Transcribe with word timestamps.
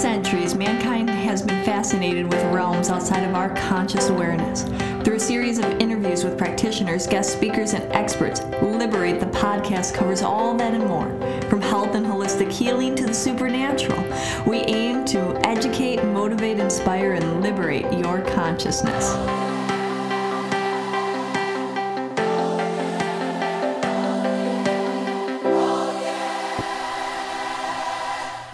centuries, 0.00 0.54
mankind 0.54 1.10
has 1.10 1.42
been 1.42 1.62
fascinated 1.62 2.24
with 2.32 2.42
realms 2.54 2.88
outside 2.88 3.22
of 3.22 3.34
our 3.34 3.54
conscious 3.54 4.08
awareness. 4.08 4.62
Through 5.04 5.16
a 5.16 5.20
series 5.20 5.58
of 5.58 5.66
interviews 5.78 6.24
with 6.24 6.38
practitioners, 6.38 7.06
guest 7.06 7.34
speakers, 7.34 7.74
and 7.74 7.84
experts, 7.92 8.40
Liberate 8.62 9.20
the 9.20 9.26
podcast 9.26 9.92
covers 9.92 10.22
all 10.22 10.56
that 10.56 10.72
and 10.72 10.86
more. 10.86 11.10
From 11.50 11.60
health 11.60 11.94
and 11.94 12.06
holistic 12.06 12.50
healing 12.50 12.94
to 12.94 13.04
the 13.04 13.12
supernatural, 13.12 14.02
we 14.46 14.60
aim 14.60 15.04
to 15.04 15.38
educate, 15.46 16.02
motivate, 16.02 16.58
inspire, 16.58 17.12
and 17.12 17.42
liberate 17.42 17.92
your 17.92 18.22
consciousness. 18.22 19.49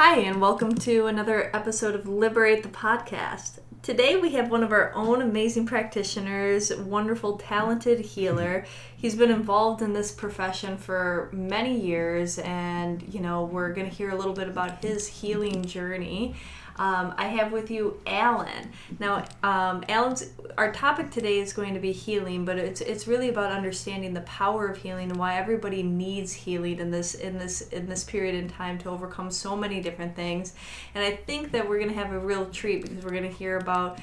Hi, 0.09 0.19
and 0.19 0.41
welcome 0.41 0.73
to 0.77 1.09
another 1.09 1.51
episode 1.53 1.97
of 1.97 2.07
Liberate 2.07 2.63
the 2.63 2.69
Podcast. 2.69 3.59
Today 3.83 4.15
we 4.15 4.35
have 4.35 4.53
one 4.53 4.63
of 4.63 4.71
our 4.71 4.95
own 4.95 5.21
amazing 5.21 5.67
practitioners, 5.67 6.73
wonderful, 6.73 7.39
talented 7.39 7.99
healer. 7.99 8.65
He's 8.97 9.17
been 9.17 9.33
involved 9.33 9.83
in 9.83 9.95
this 9.95 10.13
profession 10.13 10.77
for 10.79 11.29
many 11.33 11.81
years, 11.81 12.39
and 12.39 13.03
you 13.13 13.19
know, 13.19 13.47
we're 13.47 13.73
going 13.73 13.91
to 13.91 13.95
hear 13.95 14.11
a 14.11 14.15
little 14.15 14.33
bit 14.33 14.47
about 14.47 14.85
his 14.85 15.09
healing 15.09 15.65
journey. 15.65 16.37
Um, 16.79 17.15
I 17.17 17.29
have 17.29 17.53
with 17.53 17.71
you 17.71 18.01
Alan. 18.07 18.71
Now, 18.99 19.25
um, 19.43 19.85
Alan's 19.89 20.31
our 20.59 20.73
topic 20.73 21.11
today 21.11 21.39
is 21.39 21.53
going 21.53 21.75
to 21.75 21.81
be 21.81 21.93
healing, 21.93 22.45
but 22.45 22.59
it's 22.59 22.81
it's 22.81 23.07
really 23.07 23.29
about 23.29 23.51
understanding 23.51 24.15
the 24.15 24.21
power 24.23 24.69
of 24.69 24.77
healing 24.79 25.11
and 25.11 25.19
why 25.19 25.37
everybody 25.37 25.83
needs 25.83 26.33
healing 26.33 26.79
in 26.79 26.91
this 26.91 27.15
in 27.15 27.39
this 27.39 27.63
in 27.69 27.89
this 27.89 28.05
period 28.05 28.35
in 28.35 28.49
time 28.49 28.79
to 28.79 28.91
overcome 28.91 29.31
so 29.31 29.57
many 29.57 29.81
different 29.81 30.15
things. 30.15 30.55
And 30.95 31.03
I 31.03 31.17
think 31.17 31.53
that 31.53 31.69
we're 31.69 31.79
going 31.79 31.91
to 31.91 31.97
have 31.97 32.13
a 32.13 32.19
real 32.19 32.47
treat 32.47 32.83
because 32.83 33.05
we're 33.05 33.11
going 33.11 33.23
to 33.23 33.37
hear 33.37 33.57
about 33.57 33.99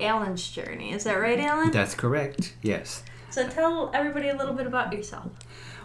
Alan's 0.00 0.48
journey. 0.48 0.92
Is 0.92 1.04
that 1.04 1.14
right, 1.14 1.38
Alan? 1.38 1.70
That's 1.70 1.94
correct. 1.94 2.54
Yes. 2.62 3.02
So 3.30 3.48
tell 3.48 3.90
everybody 3.92 4.28
a 4.28 4.36
little 4.36 4.54
bit 4.54 4.66
about 4.66 4.92
yourself. 4.92 5.30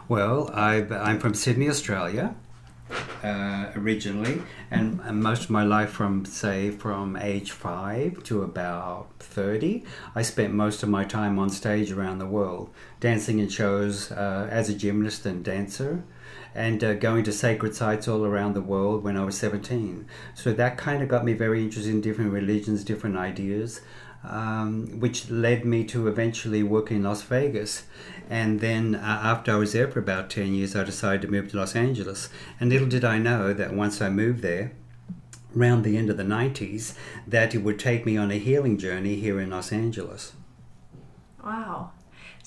Well, 0.07 0.49
i 0.53 0.75
am 0.75 1.19
from 1.19 1.33
Sydney, 1.33 1.69
Australia 1.69 2.35
uh, 3.23 3.71
originally, 3.75 4.41
and, 4.69 4.99
and, 5.03 5.21
most 5.21 5.43
of 5.43 5.49
my 5.49 5.63
life 5.63 5.89
from 5.89 6.25
say 6.25 6.71
from 6.71 7.15
age 7.15 7.51
five 7.51 8.23
to 8.23 8.41
about 8.43 9.07
thirty, 9.19 9.83
I 10.15 10.21
spent 10.21 10.53
most 10.53 10.83
of 10.83 10.89
my 10.89 11.03
time 11.03 11.37
on 11.39 11.49
stage 11.49 11.91
around 11.91 12.19
the 12.19 12.25
world, 12.25 12.69
dancing 12.99 13.39
in 13.39 13.49
shows 13.49 14.11
uh, 14.11 14.47
as 14.51 14.69
a 14.69 14.73
gymnast 14.73 15.25
and 15.25 15.43
dancer. 15.43 16.03
And 16.53 16.83
uh, 16.83 16.95
going 16.95 17.23
to 17.23 17.31
sacred 17.31 17.75
sites 17.75 18.09
all 18.09 18.25
around 18.25 18.55
the 18.55 18.61
world 18.61 19.05
when 19.05 19.15
I 19.15 19.23
was 19.23 19.37
17. 19.37 20.05
So 20.33 20.51
that 20.51 20.77
kind 20.77 21.01
of 21.01 21.07
got 21.07 21.23
me 21.23 21.31
very 21.31 21.63
interested 21.63 21.93
in 21.93 22.01
different 22.01 22.33
religions, 22.33 22.83
different 22.83 23.15
ideas 23.15 23.79
um, 24.23 24.99
which 24.99 25.29
led 25.29 25.65
me 25.65 25.83
to 25.85 26.07
eventually 26.07 26.63
work 26.63 26.91
in 26.91 27.03
Las 27.03 27.21
Vegas. 27.23 27.83
And 28.29 28.59
then 28.59 28.95
uh, 28.95 28.99
after 29.23 29.51
I 29.51 29.55
was 29.55 29.73
there 29.73 29.89
for 29.89 29.99
about 29.99 30.29
10 30.29 30.53
years, 30.53 30.75
I 30.75 30.83
decided 30.83 31.21
to 31.23 31.27
move 31.27 31.51
to 31.51 31.57
Los 31.57 31.75
Angeles. 31.75 32.29
And 32.59 32.69
little 32.69 32.87
did 32.87 33.03
I 33.03 33.17
know 33.17 33.53
that 33.53 33.73
once 33.73 34.01
I 34.01 34.09
moved 34.09 34.41
there, 34.41 34.71
around 35.55 35.83
the 35.83 35.97
end 35.97 36.09
of 36.09 36.17
the 36.17 36.23
90s, 36.23 36.95
that 37.27 37.53
it 37.53 37.59
would 37.59 37.77
take 37.77 38.05
me 38.05 38.17
on 38.17 38.31
a 38.31 38.37
healing 38.37 38.77
journey 38.77 39.15
here 39.15 39.39
in 39.39 39.49
Los 39.49 39.71
Angeles. 39.71 40.33
Wow. 41.43 41.91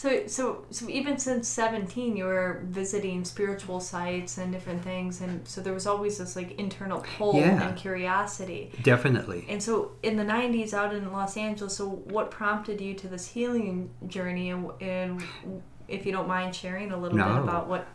So, 0.04 0.26
so, 0.26 0.66
so 0.68 0.86
even 0.90 1.16
since 1.16 1.48
seventeen, 1.48 2.14
you 2.14 2.26
were 2.26 2.60
visiting 2.66 3.24
spiritual 3.24 3.80
sites 3.80 4.36
and 4.36 4.52
different 4.52 4.84
things, 4.84 5.22
and 5.22 5.48
so 5.48 5.62
there 5.62 5.72
was 5.72 5.86
always 5.86 6.18
this 6.18 6.36
like 6.36 6.58
internal 6.60 7.02
pull 7.16 7.36
yeah, 7.36 7.68
and 7.68 7.74
curiosity. 7.74 8.70
Definitely. 8.82 9.46
And 9.48 9.62
so, 9.62 9.92
in 10.02 10.18
the 10.18 10.22
'90s, 10.22 10.74
out 10.74 10.94
in 10.94 11.10
Los 11.10 11.38
Angeles, 11.38 11.74
so 11.74 11.88
what 11.88 12.30
prompted 12.30 12.82
you 12.82 12.92
to 12.92 13.08
this 13.08 13.28
healing 13.28 13.88
journey, 14.06 14.50
and, 14.50 14.70
and 14.82 15.22
if 15.88 16.04
you 16.04 16.12
don't 16.12 16.28
mind 16.28 16.54
sharing 16.54 16.92
a 16.92 16.98
little 16.98 17.16
no. 17.16 17.24
bit 17.24 17.42
about 17.44 17.66
what 17.66 17.86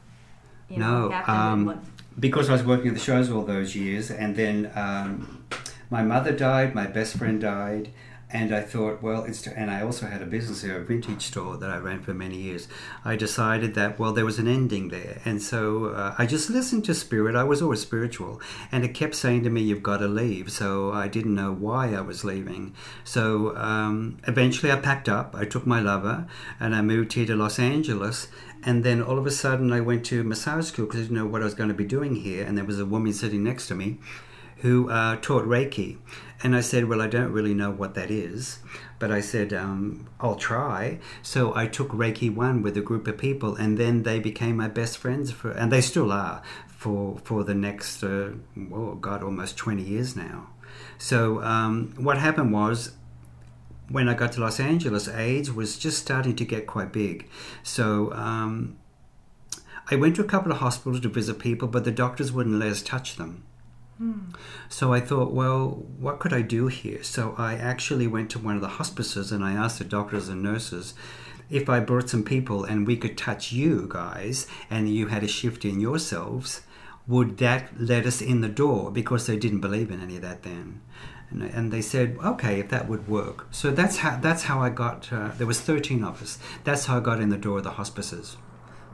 you 0.68 0.78
know, 0.78 1.10
no, 1.10 1.12
happened 1.12 1.70
um, 1.70 1.82
because 2.20 2.50
I 2.50 2.54
was 2.54 2.64
working 2.64 2.88
at 2.88 2.96
the 2.96 3.00
shows 3.00 3.30
all 3.30 3.44
those 3.44 3.76
years, 3.76 4.10
and 4.10 4.36
then 4.36 4.72
um, 4.74 5.46
my 5.92 6.02
mother 6.02 6.32
died, 6.32 6.74
my 6.74 6.88
best 6.88 7.18
friend 7.18 7.40
died 7.40 7.92
and 8.32 8.54
I 8.54 8.62
thought, 8.62 9.02
well, 9.02 9.24
it's 9.24 9.48
and 9.48 9.72
I 9.72 9.82
also 9.82 10.06
had 10.06 10.22
a 10.22 10.26
business 10.26 10.62
there, 10.62 10.78
a 10.78 10.86
vintage 10.86 11.24
store 11.24 11.58
that 11.58 11.70
I 11.70 11.78
ran 11.78 12.02
for 12.02 12.14
many 12.14 12.38
years. 12.38 12.68
I 13.04 13.16
decided 13.16 13.74
that 13.74 13.98
well, 13.98 14.14
there 14.14 14.26
was 14.26 14.38
an 14.38 14.48
ending 14.48 14.90
there, 14.90 15.20
and 15.26 15.42
so 15.42 15.88
uh, 15.88 16.14
I 16.18 16.28
just 16.28 16.50
listened 16.50 16.86
to 16.86 16.94
spirit. 16.94 17.36
I 17.36 17.44
was 17.44 17.62
always 17.62 17.82
spiritual, 17.82 18.40
and 18.72 18.86
it 18.86 18.90
kept 18.90 19.16
saying 19.16 19.44
to 19.44 19.50
me, 19.50 19.62
"You've 19.62 19.82
got 19.82 19.98
to 19.98 20.08
leave." 20.08 20.52
So 20.52 20.92
I 20.92 21.08
didn't 21.08 21.34
know 21.34 21.52
why 21.52 21.96
I 21.96 22.02
was 22.02 22.24
leaving. 22.24 22.76
So 23.04 23.56
um, 23.58 24.20
eventually, 24.28 24.72
I 24.72 24.76
packed 24.76 25.10
up. 25.10 25.36
I 25.36 25.46
took 25.46 25.66
my 25.66 25.80
lover, 25.80 26.28
and 26.60 26.76
I 26.76 26.82
moved 26.82 27.14
here 27.14 27.26
to 27.26 27.36
Los 27.36 27.58
Angeles. 27.58 28.28
And 28.62 28.84
then 28.84 29.02
all 29.02 29.18
of 29.18 29.26
a 29.26 29.32
sudden, 29.32 29.72
I 29.72 29.80
went 29.80 30.06
to 30.08 30.22
massage 30.22 30.66
school 30.66 30.86
because 30.86 31.00
I 31.00 31.04
didn't 31.04 31.16
know 31.16 31.26
what 31.26 31.42
I 31.42 31.46
was 31.46 31.54
going 31.54 31.70
to 31.70 31.74
be 31.76 31.86
doing 31.86 32.16
here. 32.16 32.46
And 32.46 32.58
there 32.58 32.66
was 32.66 32.78
a 32.78 32.86
woman 32.86 33.14
sitting 33.14 33.42
next 33.42 33.68
to 33.70 33.76
me 33.76 34.00
who 34.58 34.90
uh, 34.90 35.16
taught 35.22 35.46
Reiki. 35.46 35.98
And 36.42 36.56
I 36.56 36.62
said, 36.62 36.86
Well, 36.86 37.02
I 37.02 37.08
don't 37.08 37.32
really 37.32 37.54
know 37.54 37.72
what 37.72 37.96
that 37.96 38.10
is, 38.10 38.60
but 38.98 39.12
I 39.12 39.20
said, 39.20 39.54
um, 39.54 40.08
I'll 40.20 40.36
try. 40.36 41.00
So 41.22 41.54
I 41.56 41.68
took 41.68 41.90
Reiki 41.90 42.34
1 42.34 42.62
with 42.62 42.78
a 42.78 42.82
group 42.82 43.08
of 43.08 43.18
people, 43.18 43.56
and 43.56 43.78
then 43.78 44.04
they 44.04 44.20
became 44.20 44.58
my 44.58 44.68
best 44.68 44.98
friends, 44.98 45.32
for, 45.32 45.52
and 45.52 45.72
they 45.72 45.82
still 45.82 46.12
are 46.12 46.42
for, 46.68 47.18
for 47.24 47.44
the 47.44 47.54
next, 47.54 48.04
uh, 48.04 48.32
oh 48.74 48.96
God, 48.96 49.22
almost 49.22 49.58
20 49.58 49.84
years 49.84 50.16
now. 50.16 50.50
So 50.98 51.42
um, 51.44 51.94
what 51.98 52.18
happened 52.18 52.54
was, 52.54 52.94
when 53.90 54.08
I 54.08 54.14
got 54.14 54.34
to 54.34 54.42
Los 54.42 54.60
Angeles, 54.60 55.08
AIDS 55.08 55.52
was 55.52 55.78
just 55.78 55.98
starting 55.98 56.36
to 56.36 56.46
get 56.46 56.68
quite 56.68 56.94
big. 56.94 57.28
So 57.64 58.14
um, 58.14 58.78
I 59.92 59.96
went 59.96 60.16
to 60.18 60.22
a 60.22 60.26
couple 60.26 60.52
of 60.52 60.60
hospitals 60.60 61.02
to 61.02 61.10
visit 61.10 61.40
people, 61.40 61.68
but 61.68 61.84
the 61.84 61.92
doctors 61.92 62.32
wouldn't 62.32 62.56
let 62.56 62.70
us 62.70 62.82
touch 62.82 63.16
them. 63.16 63.44
So 64.70 64.94
I 64.94 65.02
thought, 65.02 65.32
well, 65.32 65.86
what 66.00 66.20
could 66.20 66.32
I 66.34 66.42
do 66.42 66.68
here? 66.68 67.04
So 67.04 67.36
I 67.38 67.56
actually 67.56 68.08
went 68.08 68.30
to 68.32 68.40
one 68.40 68.56
of 68.56 68.62
the 68.62 68.68
hospices 68.80 69.32
and 69.32 69.44
I 69.44 69.54
asked 69.54 69.80
the 69.80 69.84
doctors 69.84 70.30
and 70.30 70.42
nurses 70.42 70.94
if 71.50 71.68
I 71.68 71.80
brought 71.80 72.10
some 72.10 72.24
people 72.24 72.64
and 72.64 72.86
we 72.86 72.96
could 72.96 73.18
touch 73.18 73.52
you 73.52 73.88
guys 73.90 74.48
and 74.70 74.88
you 74.88 75.08
had 75.08 75.24
a 75.24 75.28
shift 75.28 75.66
in 75.66 75.80
yourselves, 75.80 76.62
would 77.08 77.40
that 77.40 77.70
let 77.80 78.06
us 78.06 78.22
in 78.22 78.42
the 78.42 78.50
door? 78.50 78.92
Because 78.92 79.26
they 79.26 79.36
didn't 79.36 79.62
believe 79.62 79.92
in 79.92 80.02
any 80.02 80.16
of 80.16 80.22
that 80.22 80.44
then. 80.44 80.82
And, 81.32 81.72
they 81.72 81.82
said, 81.82 82.18
okay, 82.24 82.60
if 82.60 82.70
that 82.70 82.88
would 82.88 83.08
work. 83.08 83.48
So 83.52 83.70
that's 83.70 83.98
how 83.98 84.18
that's 84.18 84.44
how 84.44 84.62
I 84.62 84.70
got. 84.70 85.14
Uh, 85.14 85.30
there 85.38 85.46
was 85.46 85.62
thirteen 85.62 86.04
of 86.04 86.24
us. 86.24 86.40
That's 86.64 86.88
how 86.88 86.98
I 86.98 87.02
got 87.02 87.22
in 87.22 87.30
the 87.30 87.38
door 87.38 87.60
of 87.60 87.64
the 87.64 87.72
hospices. 87.72 88.36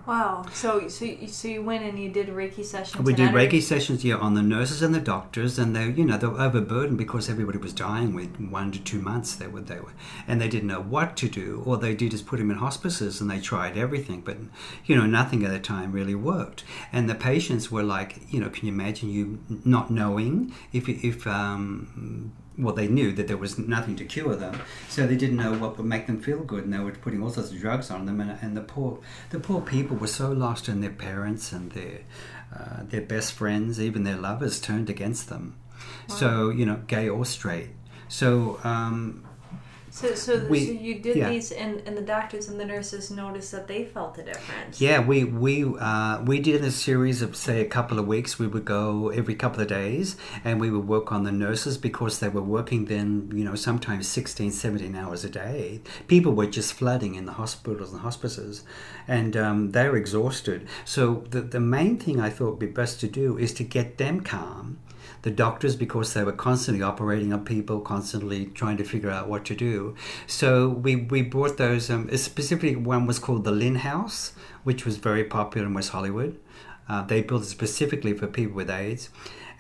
Wow. 0.06 0.46
So 0.54 0.88
so 0.88 1.06
you, 1.06 1.28
so 1.28 1.48
you 1.48 1.64
went 1.64 1.84
and 1.84 1.98
you 1.98 2.10
did 2.10 2.28
Reiki 2.28 2.64
sessions. 2.64 3.04
We 3.04 3.14
did 3.14 3.32
Reiki 3.32 3.62
sessions, 3.62 4.06
yeah, 4.06 4.16
on 4.16 4.36
the 4.36 4.44
nurses 4.44 4.84
and 4.84 4.94
the 4.94 5.00
doctors, 5.00 5.58
and 5.58 5.76
they, 5.76 5.90
you 5.90 6.06
know, 6.06 6.18
they 6.18 6.28
were 6.28 6.40
overburdened 6.40 6.98
because 6.98 7.28
everybody 7.28 7.58
was 7.58 7.74
dying 7.74 8.14
with 8.14 8.40
one 8.40 8.72
to 8.72 8.80
two 8.80 9.02
months. 9.02 9.36
They 9.36 9.48
were 9.48 9.62
they 9.62 9.80
were, 9.80 9.94
and 10.28 10.40
they 10.40 10.48
didn't 10.48 10.68
know 10.68 10.82
what 10.82 11.18
to 11.18 11.28
do. 11.28 11.64
All 11.66 11.78
they 11.78 11.96
did 11.96 12.14
is 12.14 12.22
put 12.22 12.38
them 12.38 12.52
in 12.52 12.58
hospices, 12.58 13.20
and 13.20 13.32
they 13.32 13.40
tried 13.40 13.78
everything, 13.78 14.22
but 14.22 14.38
you 14.86 14.96
know, 14.96 15.08
nothing 15.08 15.44
at 15.44 15.52
the 15.52 15.60
time 15.60 15.92
really 15.92 16.16
worked. 16.16 16.64
And 16.94 17.10
the 17.10 17.16
patients 17.16 17.72
were 17.72 17.84
like, 17.84 18.32
you 18.32 18.40
know, 18.40 18.50
can 18.50 18.68
you 18.68 18.74
imagine 18.74 19.10
you 19.10 19.40
not 19.50 19.90
knowing 19.90 20.54
if 20.72 20.88
if 20.88 21.26
um, 21.26 22.32
well, 22.58 22.74
they 22.74 22.88
knew 22.88 23.12
that 23.14 23.28
there 23.28 23.38
was 23.38 23.58
nothing 23.58 23.96
to 23.98 24.06
cure 24.06 24.36
them, 24.36 24.62
so 24.88 25.06
they 25.06 25.16
didn't 25.16 25.38
know 25.38 25.54
what 25.54 25.78
would 25.78 25.86
make 25.86 26.08
them 26.08 26.22
feel 26.22 26.40
good, 26.40 26.64
and 26.64 26.74
they 26.74 26.80
were 26.80 26.92
putting 26.92 27.22
all 27.22 27.30
sorts 27.30 27.52
of 27.52 27.60
drugs 27.60 27.92
on 27.92 28.06
them. 28.06 28.22
And, 28.22 28.38
and 28.42 28.56
the 28.56 28.62
poor, 28.62 29.00
the 29.30 29.40
poor 29.40 29.62
people 29.62 29.98
were 29.98 30.08
so 30.08 30.32
lost 30.32 30.70
in 30.70 30.82
their 30.82 30.92
parents 30.92 31.52
and 31.52 31.72
their, 31.72 32.00
uh, 32.58 32.84
their 32.84 33.02
best 33.02 33.34
friends, 33.34 33.80
even 33.80 34.04
their 34.04 34.18
lovers 34.18 34.60
turned 34.62 34.90
against 34.90 35.30
them. 35.30 35.56
Wow. 36.10 36.16
So 36.16 36.50
you 36.50 36.66
know, 36.66 36.82
gay 36.88 37.10
or 37.10 37.26
straight. 37.26 37.70
So 38.08 38.60
um, 38.64 39.25
so, 39.96 40.14
so, 40.14 40.46
we, 40.48 40.66
so 40.66 40.72
you 40.74 41.00
did 41.00 41.16
yeah. 41.16 41.30
these, 41.30 41.54
and, 41.54 41.82
and 41.86 41.96
the 41.96 42.02
doctors 42.02 42.50
and 42.50 42.60
the 42.60 42.66
nurses 42.66 43.10
noticed 43.10 43.54
that 43.54 43.70
they 43.70 43.86
felt 43.86 44.18
a 44.18 44.24
difference. 44.24 44.82
Yeah, 44.82 45.00
we 45.00 45.24
we 45.24 45.64
uh, 45.64 46.22
we 46.22 46.40
did 46.40 46.66
a 46.66 46.72
series 46.72 47.22
of 47.22 47.34
say 47.38 47.62
a 47.62 47.66
couple 47.66 47.98
of 47.98 48.06
weeks. 48.06 48.38
We 48.38 48.46
would 48.46 48.66
go 48.66 49.08
every 49.08 49.36
couple 49.36 49.62
of 49.62 49.70
days, 49.70 50.18
and 50.44 50.60
we 50.60 50.70
would 50.70 50.86
work 50.86 51.14
on 51.14 51.24
the 51.24 51.32
nurses 51.32 51.78
because 51.78 52.20
they 52.20 52.28
were 52.28 52.42
working 52.42 52.86
then, 52.86 53.32
you 53.34 53.46
know, 53.46 53.56
sometimes 53.56 54.06
16, 54.10 54.52
17 54.52 54.94
hours 54.98 55.24
a 55.24 55.30
day. 55.30 55.80
People 56.10 56.34
were 56.34 56.48
just 56.48 56.74
flooding 56.74 57.16
in 57.16 57.26
the 57.26 57.32
hospitals 57.32 57.94
and 57.94 58.02
hospices, 58.02 58.66
and 59.08 59.38
um, 59.38 59.72
they 59.72 59.88
were 59.88 59.96
exhausted. 59.96 60.68
So 60.84 61.24
the 61.30 61.40
the 61.40 61.62
main 61.62 61.98
thing 61.98 62.20
I 62.20 62.30
thought 62.30 62.50
would 62.50 62.60
be 62.60 62.66
best 62.66 63.00
to 63.00 63.08
do 63.08 63.38
is 63.38 63.54
to 63.54 63.64
get 63.64 63.98
them 63.98 64.20
calm 64.20 64.78
the 65.26 65.32
doctors 65.32 65.76
because 65.76 66.14
they 66.14 66.24
were 66.24 66.32
constantly 66.32 66.84
operating 66.84 67.34
on 67.34 67.44
people, 67.44 67.80
constantly 67.80 68.46
trying 68.46 68.78
to 68.78 68.84
figure 68.84 69.10
out 69.10 69.28
what 69.28 69.44
to 69.44 69.56
do. 69.56 69.96
So 70.28 70.70
we, 70.70 70.96
we 70.96 71.24
brought 71.24 71.58
those, 71.58 71.90
um, 71.90 72.16
specifically 72.16 72.76
one 72.76 73.08
was 73.08 73.18
called 73.18 73.44
the 73.44 73.52
Lynn 73.52 73.78
House, 73.78 74.34
which 74.64 74.86
was 74.86 74.98
very 74.98 75.24
popular 75.24 75.66
in 75.66 75.74
West 75.74 75.90
Hollywood. 75.90 76.38
Uh, 76.88 77.02
they 77.02 77.24
built 77.24 77.42
it 77.42 77.48
specifically 77.48 78.14
for 78.14 78.28
people 78.28 78.56
with 78.56 78.70
AIDS. 78.70 79.10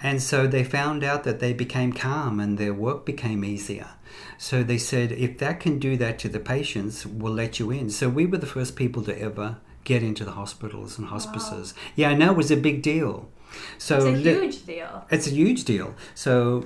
And 0.04 0.22
so 0.22 0.46
they 0.46 0.64
found 0.64 1.04
out 1.04 1.24
that 1.24 1.40
they 1.40 1.52
became 1.52 1.94
calm 1.94 2.40
and 2.40 2.60
their 2.60 2.74
work 2.74 3.04
became 3.04 3.44
easier. 3.44 3.90
So 4.38 4.62
they 4.62 4.78
said, 4.78 5.14
if 5.14 5.40
that 5.40 5.60
can 5.60 5.80
do 5.80 5.98
that 5.98 6.20
to 6.20 6.30
the 6.30 6.40
patients, 6.40 7.08
we'll 7.08 7.34
let 7.34 7.60
you 7.60 7.72
in. 7.72 7.90
So 7.90 8.08
we 8.08 8.28
were 8.28 8.38
the 8.38 8.46
first 8.46 8.76
people 8.76 9.02
to 9.02 9.20
ever 9.20 9.58
get 9.84 10.04
into 10.04 10.26
the 10.26 10.34
hospitals 10.34 11.00
and 11.00 11.08
hospices. 11.08 11.74
Wow. 11.76 11.82
Yeah, 11.96 12.10
I 12.10 12.14
know 12.14 12.32
it 12.32 12.38
was 12.38 12.52
a 12.52 12.56
big 12.56 12.84
deal. 12.84 13.30
So 13.78 13.98
it's 13.98 14.06
a 14.06 14.12
huge 14.18 14.66
deal. 14.66 15.06
It's 15.10 15.28
a 15.28 15.32
huge 15.32 15.64
deal. 15.64 15.96
So 16.14 16.66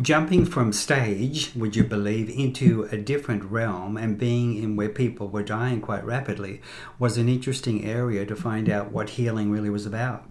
jumping 0.00 0.44
from 0.44 0.72
stage, 0.72 1.52
would 1.54 1.74
you 1.74 1.84
believe, 1.84 2.28
into 2.28 2.84
a 2.92 2.96
different 2.96 3.44
realm 3.44 3.96
and 3.96 4.18
being 4.18 4.56
in 4.62 4.76
where 4.76 4.88
people 4.88 5.28
were 5.28 5.42
dying 5.42 5.80
quite 5.80 6.04
rapidly 6.04 6.60
was 6.98 7.16
an 7.16 7.28
interesting 7.28 7.84
area 7.84 8.26
to 8.26 8.36
find 8.36 8.68
out 8.68 8.92
what 8.92 9.10
healing 9.10 9.50
really 9.50 9.70
was 9.70 9.86
about. 9.86 10.24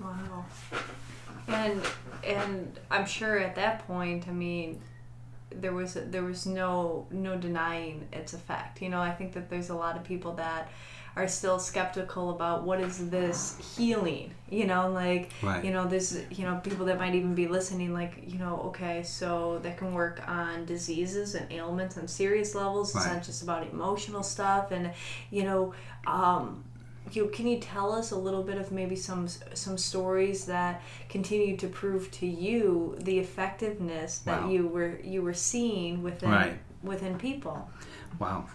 Wow. 0.00 0.44
And 1.48 1.82
and 2.24 2.78
I'm 2.90 3.06
sure 3.06 3.38
at 3.38 3.56
that 3.56 3.86
point, 3.86 4.28
I 4.28 4.32
mean, 4.32 4.80
there 5.50 5.72
was 5.72 5.94
there 5.94 6.22
was 6.22 6.46
no 6.46 7.06
no 7.10 7.36
denying 7.36 8.08
its 8.12 8.32
effect. 8.32 8.80
You 8.80 8.88
know, 8.88 9.00
I 9.00 9.10
think 9.10 9.32
that 9.34 9.50
there's 9.50 9.70
a 9.70 9.74
lot 9.74 9.96
of 9.96 10.04
people 10.04 10.34
that 10.34 10.70
are 11.14 11.28
still 11.28 11.58
skeptical 11.58 12.30
about 12.30 12.64
what 12.64 12.80
is 12.80 13.10
this 13.10 13.76
healing 13.76 14.32
you 14.50 14.66
know 14.66 14.90
like 14.90 15.30
right. 15.42 15.64
you 15.64 15.70
know 15.70 15.86
this 15.86 16.24
you 16.30 16.44
know 16.44 16.60
people 16.64 16.86
that 16.86 16.98
might 16.98 17.14
even 17.14 17.34
be 17.34 17.46
listening 17.46 17.92
like 17.92 18.22
you 18.26 18.38
know 18.38 18.62
okay 18.64 19.02
so 19.02 19.58
that 19.62 19.76
can 19.76 19.92
work 19.92 20.26
on 20.26 20.64
diseases 20.64 21.34
and 21.34 21.50
ailments 21.52 21.98
on 21.98 22.08
serious 22.08 22.54
levels 22.54 22.94
right. 22.94 23.04
it's 23.04 23.12
not 23.12 23.22
just 23.22 23.42
about 23.42 23.66
emotional 23.68 24.22
stuff 24.22 24.70
and 24.70 24.90
you 25.30 25.44
know 25.44 25.74
um 26.06 26.64
you 27.10 27.26
can 27.28 27.46
you 27.46 27.58
tell 27.58 27.92
us 27.92 28.12
a 28.12 28.16
little 28.16 28.42
bit 28.42 28.56
of 28.56 28.72
maybe 28.72 28.96
some 28.96 29.28
some 29.28 29.76
stories 29.76 30.46
that 30.46 30.82
continue 31.08 31.56
to 31.56 31.66
prove 31.66 32.10
to 32.10 32.26
you 32.26 32.96
the 33.00 33.18
effectiveness 33.18 34.18
that 34.20 34.42
wow. 34.42 34.50
you 34.50 34.66
were 34.66 34.98
you 35.02 35.20
were 35.20 35.34
seeing 35.34 36.02
within 36.02 36.30
right. 36.30 36.58
within 36.82 37.18
people 37.18 37.68
wow 38.18 38.46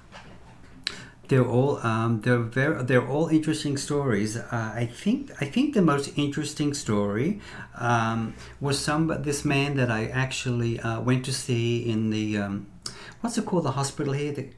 they're 1.27 1.45
all 1.45 1.77
um, 1.85 2.21
they're 2.21 2.39
very 2.39 2.83
they're 2.83 3.07
all 3.07 3.27
interesting 3.27 3.77
stories. 3.77 4.38
Uh, 4.38 4.71
I 4.75 4.85
think 4.85 5.31
I 5.41 5.45
think 5.45 5.74
the 5.74 5.81
most 5.81 6.18
interesting 6.18 6.74
story 6.74 7.39
um, 7.75 8.33
was 8.59 8.79
some 8.79 9.07
this 9.24 9.44
man 9.45 9.77
that 9.77 9.91
I 9.91 10.06
actually 10.07 10.79
uh, 10.79 11.01
went 11.01 11.25
to 11.25 11.33
see 11.33 11.89
in 11.89 12.09
the 12.09 12.38
um, 12.38 12.68
what's 13.21 13.38
it 13.38 13.45
called 13.45 13.63
the 13.63 13.71
hospital 13.71 14.13
here 14.13 14.31
the, 14.31 14.50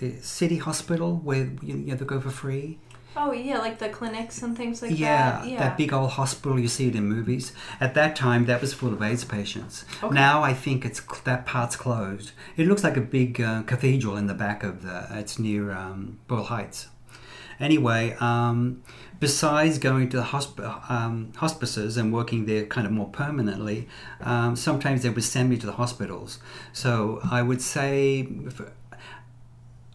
the 0.00 0.20
city 0.20 0.58
hospital 0.58 1.16
where 1.16 1.50
you, 1.62 1.76
you 1.76 1.90
have 1.90 2.06
go 2.06 2.20
for 2.20 2.30
free. 2.30 2.78
Oh 3.20 3.32
yeah, 3.32 3.58
like 3.58 3.78
the 3.78 3.88
clinics 3.88 4.42
and 4.42 4.56
things 4.56 4.80
like 4.80 4.96
yeah, 4.96 5.40
that. 5.40 5.48
Yeah, 5.48 5.58
that 5.58 5.76
big 5.76 5.92
old 5.92 6.10
hospital 6.10 6.58
you 6.58 6.68
see 6.68 6.86
it 6.86 6.94
in 6.94 7.04
movies. 7.06 7.52
At 7.80 7.94
that 7.94 8.14
time, 8.14 8.46
that 8.46 8.60
was 8.60 8.72
full 8.72 8.92
of 8.92 9.02
AIDS 9.02 9.24
patients. 9.24 9.84
Okay. 10.00 10.14
Now 10.14 10.44
I 10.44 10.54
think 10.54 10.84
it's 10.84 11.00
that 11.24 11.44
part's 11.44 11.74
closed. 11.74 12.30
It 12.56 12.68
looks 12.68 12.84
like 12.84 12.96
a 12.96 13.00
big 13.00 13.40
uh, 13.40 13.64
cathedral 13.64 14.16
in 14.16 14.28
the 14.28 14.34
back 14.34 14.62
of 14.62 14.82
the. 14.82 15.08
It's 15.10 15.36
near 15.36 15.72
um, 15.72 16.20
Boyle 16.28 16.44
Heights. 16.44 16.86
Anyway, 17.58 18.16
um, 18.20 18.84
besides 19.18 19.78
going 19.78 20.08
to 20.10 20.18
the 20.18 20.22
hosp- 20.22 20.90
um, 20.90 21.32
hospices 21.36 21.96
and 21.96 22.12
working 22.12 22.46
there 22.46 22.64
kind 22.66 22.86
of 22.86 22.92
more 22.92 23.08
permanently, 23.08 23.88
um, 24.20 24.54
sometimes 24.54 25.02
they 25.02 25.10
would 25.10 25.24
send 25.24 25.50
me 25.50 25.56
to 25.56 25.66
the 25.66 25.72
hospitals. 25.72 26.38
So 26.72 27.20
I 27.28 27.42
would 27.42 27.60
say 27.60 28.28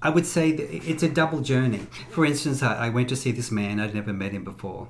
I 0.04 0.10
would 0.10 0.26
say 0.26 0.50
it's 0.50 1.02
a 1.02 1.08
double 1.08 1.40
journey. 1.40 1.88
For 2.10 2.26
instance, 2.26 2.62
I, 2.62 2.88
I, 2.88 2.90
went 2.90 3.08
to 3.08 3.16
see 3.16 3.32
this 3.32 3.52
man, 3.52 3.80
I'd 3.80 3.96
never 3.96 4.12
met 4.12 4.34
him 4.34 4.44
before. 4.44 4.90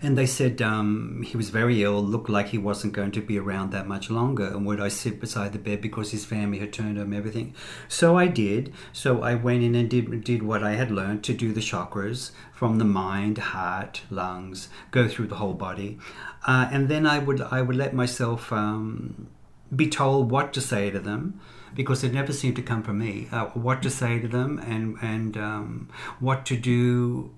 And 0.00 0.16
they 0.16 0.26
said 0.26 0.62
um, 0.62 1.24
he 1.26 1.36
was 1.36 1.50
very 1.50 1.82
ill, 1.82 2.00
looked 2.00 2.30
like 2.30 2.48
he 2.48 2.56
wasn't 2.56 2.92
going 2.92 3.10
to 3.10 3.20
be 3.20 3.36
around 3.36 3.72
that 3.72 3.88
much 3.88 4.08
longer. 4.08 4.46
And 4.46 4.64
would 4.64 4.80
I 4.80 4.88
sit 4.88 5.20
beside 5.20 5.52
the 5.52 5.58
bed 5.58 5.80
because 5.80 6.12
his 6.12 6.24
family 6.24 6.60
had 6.60 6.72
turned 6.72 6.98
him 6.98 7.12
everything? 7.12 7.52
So 7.88 8.16
I 8.16 8.28
did. 8.28 8.72
So 8.92 9.22
I 9.22 9.34
went 9.34 9.64
in 9.64 9.74
and 9.74 9.90
did, 9.90 10.22
did 10.22 10.44
what 10.44 10.62
I 10.62 10.76
had 10.76 10.92
learned 10.92 11.24
to 11.24 11.34
do 11.34 11.52
the 11.52 11.60
chakras 11.60 12.30
from 12.52 12.78
the 12.78 12.84
mind, 12.84 13.38
heart, 13.38 14.02
lungs, 14.08 14.68
go 14.92 15.08
through 15.08 15.26
the 15.26 15.34
whole 15.34 15.54
body. 15.54 15.98
Uh, 16.46 16.68
and 16.70 16.88
then 16.88 17.06
I 17.06 17.18
would, 17.18 17.40
I 17.40 17.60
would 17.60 17.76
let 17.76 17.92
myself 17.92 18.52
um, 18.52 19.28
be 19.74 19.88
told 19.88 20.30
what 20.30 20.52
to 20.52 20.60
say 20.60 20.90
to 20.90 21.00
them 21.00 21.40
because 21.74 22.04
it 22.04 22.12
never 22.12 22.32
seemed 22.32 22.56
to 22.56 22.62
come 22.62 22.82
from 22.82 22.98
me. 22.98 23.28
Uh, 23.30 23.46
what 23.46 23.82
to 23.82 23.90
say 23.90 24.18
to 24.18 24.28
them 24.28 24.58
and 24.58 24.96
and 25.02 25.36
um, 25.36 25.88
what 26.18 26.46
to 26.46 26.56
do. 26.56 27.32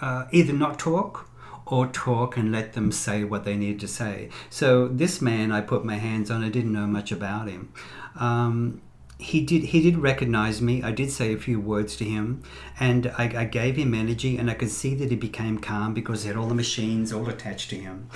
Uh, 0.00 0.26
either 0.30 0.52
not 0.52 0.78
talk 0.78 1.28
or 1.66 1.86
talk 1.88 2.36
and 2.36 2.52
let 2.52 2.72
them 2.72 2.90
say 2.92 3.24
what 3.24 3.44
they 3.44 3.56
need 3.56 3.80
to 3.80 3.88
say. 3.88 4.28
So 4.48 4.88
this 4.88 5.20
man, 5.20 5.52
I 5.52 5.60
put 5.60 5.84
my 5.84 5.96
hands 5.96 6.30
on. 6.30 6.42
I 6.42 6.48
didn't 6.48 6.72
know 6.72 6.86
much 6.86 7.12
about 7.12 7.48
him. 7.48 7.72
Um, 8.16 8.80
he 9.18 9.40
did 9.40 9.64
he 9.64 9.82
did 9.82 9.98
recognize 9.98 10.62
me. 10.62 10.82
I 10.82 10.92
did 10.92 11.10
say 11.10 11.34
a 11.34 11.36
few 11.36 11.60
words 11.60 11.96
to 11.96 12.04
him, 12.04 12.42
and 12.78 13.08
I, 13.18 13.40
I, 13.40 13.44
gave 13.44 13.76
him 13.76 13.92
energy, 13.92 14.38
and 14.38 14.48
I 14.48 14.54
could 14.54 14.70
see 14.70 14.94
that 14.94 15.10
he 15.10 15.16
became 15.16 15.58
calm 15.58 15.92
because 15.92 16.22
he 16.22 16.28
had 16.28 16.36
all 16.36 16.46
the 16.46 16.54
machines 16.54 17.12
all 17.12 17.28
attached 17.28 17.68
to 17.70 17.76
him. 17.76 18.08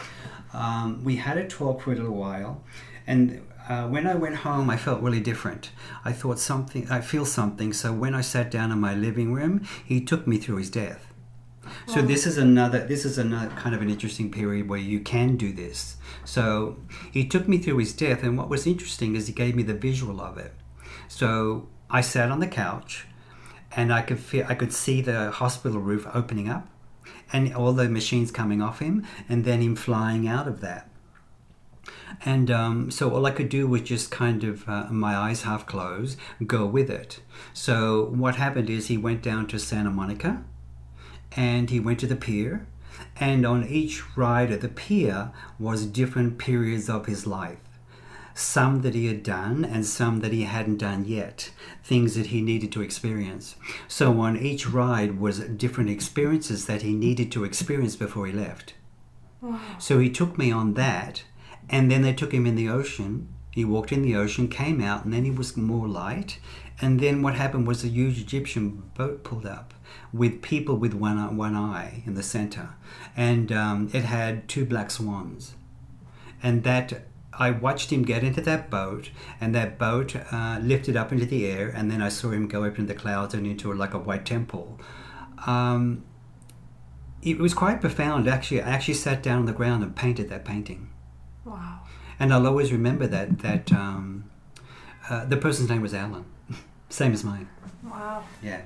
Um, 0.52 1.02
we 1.02 1.16
had 1.16 1.38
a 1.38 1.48
talk 1.48 1.82
for 1.82 1.92
a 1.92 1.96
little 1.96 2.14
while, 2.14 2.62
and 3.04 3.42
uh, 3.68 3.86
when 3.88 4.06
I 4.06 4.14
went 4.14 4.36
home, 4.36 4.70
I 4.70 4.76
felt 4.76 5.02
really 5.02 5.20
different. 5.20 5.70
I 6.04 6.12
thought 6.12 6.38
something, 6.38 6.88
I 6.90 7.00
feel 7.00 7.24
something. 7.24 7.72
So 7.72 7.92
when 7.92 8.14
I 8.14 8.20
sat 8.20 8.50
down 8.50 8.72
in 8.72 8.78
my 8.80 8.94
living 8.94 9.32
room, 9.32 9.66
he 9.84 10.00
took 10.00 10.26
me 10.26 10.38
through 10.38 10.56
his 10.56 10.70
death. 10.70 11.06
So 11.86 12.00
oh. 12.00 12.02
this 12.02 12.26
is 12.26 12.38
another, 12.38 12.84
this 12.86 13.04
is 13.04 13.18
another 13.18 13.50
kind 13.54 13.74
of 13.74 13.82
an 13.82 13.90
interesting 13.90 14.30
period 14.30 14.68
where 14.68 14.80
you 14.80 15.00
can 15.00 15.36
do 15.36 15.52
this. 15.52 15.96
So 16.24 16.78
he 17.10 17.26
took 17.26 17.48
me 17.48 17.58
through 17.58 17.78
his 17.78 17.92
death, 17.92 18.22
and 18.22 18.36
what 18.36 18.48
was 18.48 18.66
interesting 18.66 19.14
is 19.14 19.26
he 19.26 19.32
gave 19.32 19.54
me 19.54 19.62
the 19.62 19.74
visual 19.74 20.20
of 20.20 20.38
it. 20.38 20.52
So 21.08 21.68
I 21.88 22.00
sat 22.00 22.30
on 22.30 22.40
the 22.40 22.48
couch, 22.48 23.06
and 23.74 23.92
I 23.92 24.02
could 24.02 24.18
feel, 24.18 24.44
I 24.48 24.54
could 24.54 24.72
see 24.72 25.00
the 25.00 25.30
hospital 25.30 25.80
roof 25.80 26.06
opening 26.12 26.48
up, 26.48 26.68
and 27.32 27.54
all 27.54 27.72
the 27.72 27.88
machines 27.88 28.30
coming 28.30 28.60
off 28.60 28.80
him, 28.80 29.06
and 29.28 29.44
then 29.44 29.60
him 29.60 29.76
flying 29.76 30.26
out 30.26 30.48
of 30.48 30.60
that. 30.60 30.88
And 32.24 32.50
um, 32.50 32.90
so 32.90 33.10
all 33.10 33.26
I 33.26 33.30
could 33.30 33.48
do 33.48 33.66
was 33.66 33.82
just 33.82 34.10
kind 34.10 34.44
of, 34.44 34.68
uh, 34.68 34.86
my 34.90 35.16
eyes 35.16 35.42
half 35.42 35.66
closed, 35.66 36.18
go 36.46 36.66
with 36.66 36.90
it. 36.90 37.20
So 37.52 38.04
what 38.06 38.36
happened 38.36 38.70
is 38.70 38.86
he 38.86 38.96
went 38.98 39.22
down 39.22 39.46
to 39.48 39.58
Santa 39.58 39.90
Monica 39.90 40.44
and 41.36 41.70
he 41.70 41.80
went 41.80 42.00
to 42.00 42.06
the 42.06 42.16
pier. 42.16 42.66
And 43.18 43.46
on 43.46 43.66
each 43.66 44.16
ride 44.16 44.50
at 44.50 44.60
the 44.60 44.68
pier 44.68 45.32
was 45.58 45.86
different 45.86 46.38
periods 46.38 46.88
of 46.88 47.06
his 47.06 47.26
life. 47.26 47.58
Some 48.34 48.80
that 48.82 48.94
he 48.94 49.06
had 49.06 49.22
done 49.22 49.64
and 49.64 49.84
some 49.84 50.20
that 50.20 50.32
he 50.32 50.44
hadn't 50.44 50.78
done 50.78 51.04
yet, 51.04 51.50
things 51.84 52.14
that 52.14 52.26
he 52.26 52.40
needed 52.40 52.72
to 52.72 52.82
experience. 52.82 53.56
So 53.88 54.20
on 54.20 54.38
each 54.38 54.66
ride 54.66 55.20
was 55.20 55.40
different 55.40 55.90
experiences 55.90 56.66
that 56.66 56.82
he 56.82 56.94
needed 56.94 57.30
to 57.32 57.44
experience 57.44 57.96
before 57.96 58.26
he 58.26 58.32
left. 58.32 58.74
Wow. 59.42 59.60
So 59.78 59.98
he 59.98 60.08
took 60.08 60.38
me 60.38 60.50
on 60.50 60.74
that 60.74 61.24
and 61.72 61.90
then 61.90 62.02
they 62.02 62.12
took 62.12 62.32
him 62.32 62.46
in 62.46 62.54
the 62.54 62.68
ocean. 62.68 63.28
He 63.50 63.64
walked 63.64 63.92
in 63.92 64.02
the 64.02 64.14
ocean, 64.14 64.48
came 64.48 64.80
out, 64.80 65.04
and 65.04 65.12
then 65.12 65.24
he 65.24 65.30
was 65.30 65.56
more 65.56 65.88
light. 65.88 66.38
And 66.80 67.00
then 67.00 67.22
what 67.22 67.34
happened 67.34 67.66
was 67.66 67.82
a 67.82 67.88
huge 67.88 68.20
Egyptian 68.20 68.82
boat 68.94 69.24
pulled 69.24 69.46
up 69.46 69.74
with 70.12 70.42
people 70.42 70.76
with 70.76 70.94
one, 70.94 71.36
one 71.36 71.56
eye 71.56 72.02
in 72.06 72.14
the 72.14 72.22
center. 72.22 72.70
And 73.16 73.50
um, 73.50 73.90
it 73.92 74.04
had 74.04 74.48
two 74.48 74.64
black 74.64 74.90
swans. 74.90 75.54
And 76.42 76.64
that 76.64 77.04
I 77.32 77.50
watched 77.50 77.90
him 77.90 78.02
get 78.02 78.22
into 78.22 78.42
that 78.42 78.68
boat, 78.68 79.10
and 79.40 79.54
that 79.54 79.78
boat 79.78 80.14
uh, 80.16 80.58
lifted 80.60 80.96
up 80.96 81.12
into 81.12 81.24
the 81.24 81.46
air, 81.46 81.68
and 81.68 81.90
then 81.90 82.02
I 82.02 82.10
saw 82.10 82.30
him 82.30 82.46
go 82.46 82.64
up 82.64 82.78
into 82.78 82.92
the 82.92 82.98
clouds 82.98 83.32
and 83.32 83.46
into 83.46 83.72
like 83.72 83.94
a 83.94 83.98
white 83.98 84.26
temple. 84.26 84.78
Um, 85.46 86.04
it 87.22 87.38
was 87.38 87.54
quite 87.54 87.80
profound. 87.80 88.28
Actually, 88.28 88.62
I 88.62 88.70
actually 88.70 88.94
sat 88.94 89.22
down 89.22 89.40
on 89.40 89.46
the 89.46 89.52
ground 89.52 89.82
and 89.82 89.96
painted 89.96 90.28
that 90.28 90.44
painting. 90.44 90.91
Wow. 91.44 91.80
And 92.18 92.32
I'll 92.32 92.46
always 92.46 92.72
remember 92.72 93.06
that 93.06 93.40
that 93.40 93.72
um, 93.72 94.30
uh, 95.08 95.24
the 95.24 95.36
person's 95.36 95.68
name 95.68 95.82
was 95.82 95.94
Alan, 95.94 96.24
same 96.88 97.12
as 97.12 97.24
mine. 97.24 97.48
Wow. 97.82 98.24
Yeah. 98.42 98.62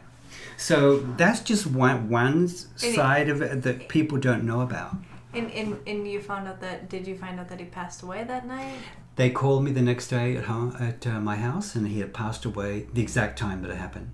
So 0.56 0.98
that's 1.16 1.40
just 1.40 1.66
one 1.66 2.08
one 2.08 2.48
side 2.48 3.28
of 3.28 3.42
it 3.42 3.62
that 3.62 3.88
people 3.88 4.18
don't 4.18 4.44
know 4.44 4.60
about. 4.60 4.96
And, 5.32 5.50
and 5.52 5.78
and 5.86 6.08
you 6.08 6.20
found 6.20 6.48
out 6.48 6.60
that 6.60 6.88
did 6.88 7.06
you 7.06 7.16
find 7.16 7.38
out 7.40 7.48
that 7.48 7.60
he 7.60 7.66
passed 7.66 8.02
away 8.02 8.24
that 8.24 8.46
night? 8.46 8.76
They 9.16 9.30
called 9.30 9.64
me 9.64 9.70
the 9.70 9.82
next 9.82 10.08
day 10.08 10.36
at 10.36 10.44
home 10.44 10.76
at 10.78 11.06
uh, 11.06 11.20
my 11.20 11.36
house, 11.36 11.74
and 11.74 11.88
he 11.88 12.00
had 12.00 12.12
passed 12.12 12.44
away 12.44 12.86
the 12.92 13.00
exact 13.00 13.38
time 13.38 13.62
that 13.62 13.70
it 13.70 13.76
happened. 13.76 14.12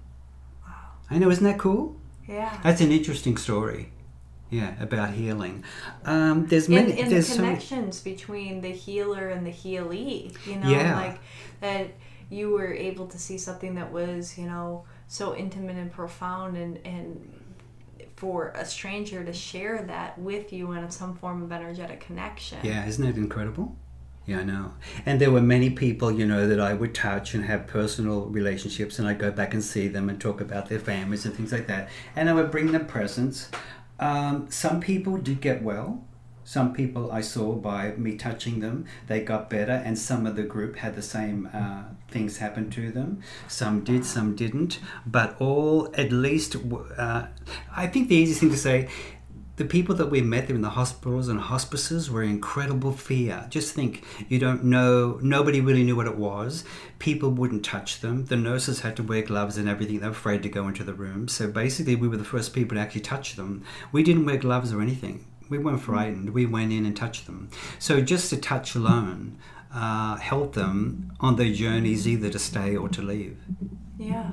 Wow. 0.65 0.75
I 1.11 1.19
know, 1.19 1.29
isn't 1.29 1.43
that 1.45 1.59
cool? 1.59 1.97
Yeah. 2.29 2.57
That's 2.63 2.81
an 2.81 2.93
interesting 2.93 3.37
story 3.37 3.91
yeah 4.53 4.81
about 4.81 5.13
healing 5.13 5.65
um, 6.05 6.47
there's 6.47 6.69
many 6.69 6.93
and, 6.93 7.01
and 7.01 7.11
there's 7.11 7.31
the 7.31 7.37
connections 7.37 7.99
so 7.99 8.05
between 8.05 8.61
the 8.61 8.71
healer 8.71 9.31
and 9.31 9.47
the 9.47 9.51
healee 9.51 10.33
you 10.47 10.57
know 10.57 10.69
yeah. 10.69 10.97
like 10.97 11.21
that 11.61 11.89
you 12.31 12.51
were 12.51 12.73
able 12.73 13.07
to 13.07 13.19
see 13.19 13.37
something 13.37 13.75
that 13.75 13.91
was 13.91 14.39
you 14.39 14.47
know 14.47 14.85
so 15.09 15.35
intimate 15.35 15.77
and 15.77 15.91
profound 15.91 16.57
and 16.57 16.79
and 16.85 17.43
for 18.23 18.53
a 18.55 18.65
stranger 18.65 19.25
to 19.25 19.33
share 19.33 19.83
that 19.83 20.17
with 20.17 20.53
you 20.53 20.71
in 20.71 20.91
some 20.93 21.13
form 21.17 21.43
of 21.43 21.51
energetic 21.51 21.99
connection. 21.99 22.57
Yeah, 22.63 22.87
isn't 22.87 23.05
it 23.05 23.17
incredible? 23.17 23.75
Yeah, 24.27 24.39
I 24.39 24.45
know. 24.45 24.75
And 25.05 25.21
there 25.21 25.33
were 25.33 25.41
many 25.41 25.71
people, 25.71 26.13
you 26.13 26.25
know, 26.25 26.47
that 26.47 26.61
I 26.61 26.73
would 26.73 26.95
touch 26.95 27.35
and 27.35 27.45
have 27.45 27.67
personal 27.67 28.27
relationships, 28.27 29.01
and 29.01 29.09
I'd 29.09 29.19
go 29.19 29.33
back 29.33 29.53
and 29.53 29.65
see 29.65 29.89
them 29.89 30.09
and 30.09 30.21
talk 30.21 30.41
about 30.41 30.69
their 30.69 30.79
families 30.79 31.27
and 31.27 31.35
things 31.35 31.51
like 31.51 31.67
that. 31.67 31.89
And 32.15 32.31
I 32.31 32.33
would 32.33 32.53
bring 32.53 32.71
them 32.71 32.87
presents. 32.87 33.49
Um, 33.99 34.47
some 34.51 34.81
people 34.81 35.17
did 35.19 35.41
get 35.41 35.63
well. 35.63 36.05
Some 36.45 36.73
people 36.73 37.13
I 37.13 37.21
saw 37.21 37.55
by 37.55 37.93
me 37.93 38.17
touching 38.17 38.59
them, 38.61 38.87
they 39.07 39.21
got 39.21 39.49
better, 39.49 39.73
and 39.73 39.97
some 39.97 40.27
of 40.27 40.35
the 40.35 40.43
group 40.43 40.77
had 40.77 40.97
the 40.97 41.03
same 41.03 41.49
uh, 41.55 41.85
things 42.09 42.39
happen 42.39 42.69
to 42.71 42.91
them. 42.91 43.23
Some 43.47 43.85
did, 43.85 44.05
some 44.05 44.35
didn't, 44.35 44.81
but 45.07 45.41
all 45.41 45.89
at 45.95 46.11
least, 46.11 46.57
uh, 46.99 47.27
I 47.75 47.87
think 47.87 48.09
the 48.09 48.17
easiest 48.17 48.41
thing 48.41 48.51
to 48.51 48.57
say 48.57 48.89
the 49.63 49.69
people 49.69 49.95
that 49.95 50.11
we 50.11 50.21
met 50.21 50.49
there 50.49 50.57
in 50.57 50.63
the 50.63 50.71
hospitals 50.71 51.29
and 51.29 51.39
hospices 51.39 52.11
were 52.11 52.25
incredible 52.25 52.91
fear. 52.91 53.47
Just 53.49 53.75
think, 53.75 54.03
you 54.29 54.41
don't 54.41 54.65
know, 54.65 55.21
nobody 55.23 55.61
really 55.61 55.85
knew 55.85 55.95
what 55.95 56.09
it 56.09 56.17
was. 56.17 56.65
People 56.99 57.31
wouldn't 57.31 57.65
touch 57.65 58.01
them. 58.01 58.25
The 58.25 58.37
nurses 58.37 58.81
had 58.81 58.97
to 58.97 59.05
wear 59.05 59.23
gloves 59.23 59.57
and 59.57 59.69
everything. 59.69 60.01
They 60.01 60.07
were 60.07 60.11
afraid 60.11 60.43
to 60.43 60.49
go 60.49 60.67
into 60.67 60.83
the 60.83 60.95
room. 60.95 61.29
So 61.29 61.47
basically, 61.47 61.95
we 61.95 62.09
were 62.09 62.17
the 62.17 62.25
first 62.25 62.53
people 62.53 62.75
to 62.75 62.81
actually 62.81 63.03
touch 63.03 63.37
them. 63.37 63.63
We 63.93 64.03
didn't 64.03 64.27
wear 64.27 64.37
gloves 64.37 64.73
or 64.73 64.83
anything. 64.83 65.27
We 65.49 65.59
weren't 65.59 65.81
frightened. 65.81 66.31
We 66.31 66.45
went 66.45 66.73
in 66.73 66.85
and 66.85 66.97
touched 66.97 67.27
them. 67.27 67.49
So 67.79 68.01
just 68.01 68.31
to 68.31 68.39
touch 68.39 68.75
alone 68.75 69.39
uh, 69.73 70.17
helped 70.17 70.57
them 70.57 71.13
on 71.21 71.37
their 71.37 71.53
journeys 71.53 72.09
either 72.09 72.31
to 72.31 72.39
stay 72.41 72.77
or 72.77 72.89
to 72.89 73.01
leave. 73.01 73.39
Yeah. 73.97 74.33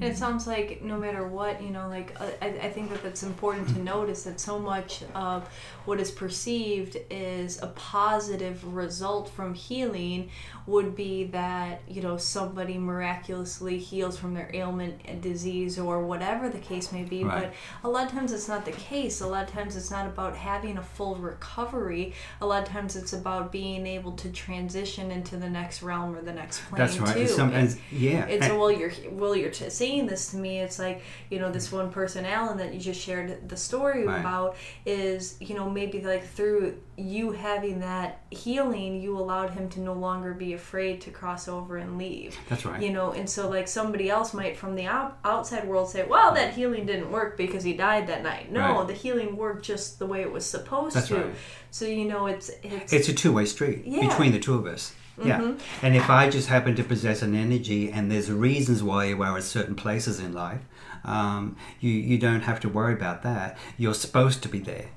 And 0.00 0.04
it 0.12 0.16
sounds 0.16 0.46
like 0.46 0.82
no 0.82 0.96
matter 0.98 1.26
what, 1.26 1.62
you 1.62 1.70
know, 1.70 1.88
like 1.88 2.14
uh, 2.20 2.26
I, 2.40 2.46
I 2.46 2.70
think 2.70 2.90
that 2.90 3.02
that's 3.02 3.22
important 3.22 3.68
to 3.70 3.78
notice 3.80 4.22
that 4.24 4.38
so 4.40 4.58
much 4.58 5.02
of 5.14 5.48
what 5.84 6.00
is 6.00 6.10
perceived 6.10 6.96
is 7.10 7.60
a 7.62 7.68
positive 7.68 8.74
result 8.74 9.28
from 9.30 9.54
healing 9.54 10.30
would 10.66 10.94
be 10.94 11.24
that, 11.24 11.80
you 11.88 12.02
know, 12.02 12.16
somebody 12.16 12.78
miraculously 12.78 13.78
heals 13.78 14.18
from 14.18 14.34
their 14.34 14.50
ailment 14.54 15.00
and 15.06 15.22
disease 15.22 15.78
or 15.78 16.04
whatever 16.04 16.48
the 16.48 16.58
case 16.58 16.92
may 16.92 17.02
be. 17.02 17.24
Right. 17.24 17.50
But 17.82 17.88
a 17.88 17.90
lot 17.90 18.06
of 18.06 18.12
times 18.12 18.32
it's 18.32 18.48
not 18.48 18.64
the 18.64 18.72
case. 18.72 19.20
A 19.20 19.26
lot 19.26 19.48
of 19.48 19.50
times 19.54 19.76
it's 19.76 19.90
not 19.90 20.06
about 20.06 20.36
having 20.36 20.76
a 20.78 20.82
full 20.82 21.16
recovery. 21.16 22.12
A 22.40 22.46
lot 22.46 22.62
of 22.62 22.68
times 22.68 22.96
it's 22.96 23.12
about 23.12 23.50
being 23.50 23.86
able 23.86 24.12
to 24.12 24.30
transition 24.30 25.10
into 25.10 25.36
the 25.36 25.48
next 25.48 25.82
realm 25.82 26.14
or 26.14 26.22
the 26.22 26.32
next 26.32 26.60
plane 26.68 26.78
That's 26.78 26.98
right. 26.98 27.14
too. 27.14 27.22
It's- 27.22 27.76
yeah. 27.90 28.26
it's 28.26 28.46
and- 28.46 28.58
well 28.58 28.70
you're 28.70 28.92
well 29.10 29.34
you're 29.34 29.50
t- 29.50 29.70
saying 29.88 30.06
this 30.06 30.30
to 30.30 30.36
me 30.36 30.60
it's 30.60 30.78
like 30.78 31.02
you 31.30 31.38
know 31.38 31.50
this 31.50 31.72
one 31.72 31.90
person 31.90 32.24
alan 32.24 32.58
that 32.58 32.72
you 32.74 32.80
just 32.80 33.00
shared 33.00 33.48
the 33.48 33.56
story 33.56 34.04
Right. 34.06 34.20
about 34.20 34.56
is 34.86 35.36
you 35.40 35.54
know 35.54 35.68
maybe 35.70 36.00
like 36.02 36.24
through 36.26 36.76
you 36.96 37.32
having 37.32 37.80
that 37.80 38.20
healing 38.30 39.00
you 39.00 39.16
allowed 39.16 39.50
him 39.50 39.68
to 39.70 39.80
no 39.80 39.92
longer 39.94 40.34
be 40.34 40.52
afraid 40.52 41.00
to 41.02 41.10
cross 41.10 41.48
over 41.48 41.76
and 41.76 41.96
leave 41.98 42.36
That's 42.48 42.64
right. 42.66 42.82
you 42.82 42.90
know 42.92 43.12
and 43.12 43.28
so 43.28 43.48
like 43.48 43.68
somebody 43.68 44.10
else 44.10 44.34
might 44.34 44.56
from 44.56 44.74
the 44.74 44.86
out- 44.86 45.18
outside 45.24 45.66
world 45.66 45.88
say 45.88 46.04
well 46.06 46.34
that 46.34 46.54
healing 46.54 46.86
didn't 46.86 47.10
work 47.10 47.36
because 47.36 47.64
he 47.64 47.72
died 47.74 48.06
that 48.08 48.22
night 48.22 48.50
no 48.52 48.60
Right. 48.78 48.86
the 48.86 48.94
healing 48.94 49.36
worked 49.36 49.64
just 49.64 49.98
the 49.98 50.06
way 50.06 50.20
it 50.22 50.30
was 50.30 50.44
supposed 50.44 50.96
That's 50.96 51.08
to 51.08 51.16
right. 51.16 51.34
so 51.70 51.84
you 51.86 52.04
know 52.04 52.26
it's 52.26 52.50
it's, 52.62 52.92
It's 52.92 53.08
a 53.08 53.14
two 53.14 53.32
way 53.32 53.44
street 53.46 53.82
Yeah. 53.86 54.08
Between 54.08 54.32
the 54.32 54.38
two 54.40 54.54
of 54.54 54.66
us. 54.66 54.92
Yeah. 55.26 55.54
And 55.82 55.96
if 55.96 56.08
I 56.10 56.28
just 56.30 56.48
happen 56.48 56.76
to 56.76 56.84
possess 56.84 57.22
an 57.22 57.34
energy 57.34 57.90
and 57.90 58.10
there's 58.10 58.30
reasons 58.30 58.82
why 58.82 59.06
you 59.06 59.22
are 59.22 59.36
at 59.36 59.44
certain 59.44 59.74
places 59.74 60.20
in 60.20 60.32
life, 60.32 60.60
um, 61.04 61.56
you, 61.80 61.90
you 61.90 62.18
don't 62.18 62.42
have 62.42 62.60
to 62.60 62.68
worry 62.68 62.94
about 62.94 63.22
that. 63.22 63.58
You're 63.76 63.94
supposed 63.94 64.42
to 64.44 64.48
be 64.48 64.58
there. 64.58 64.90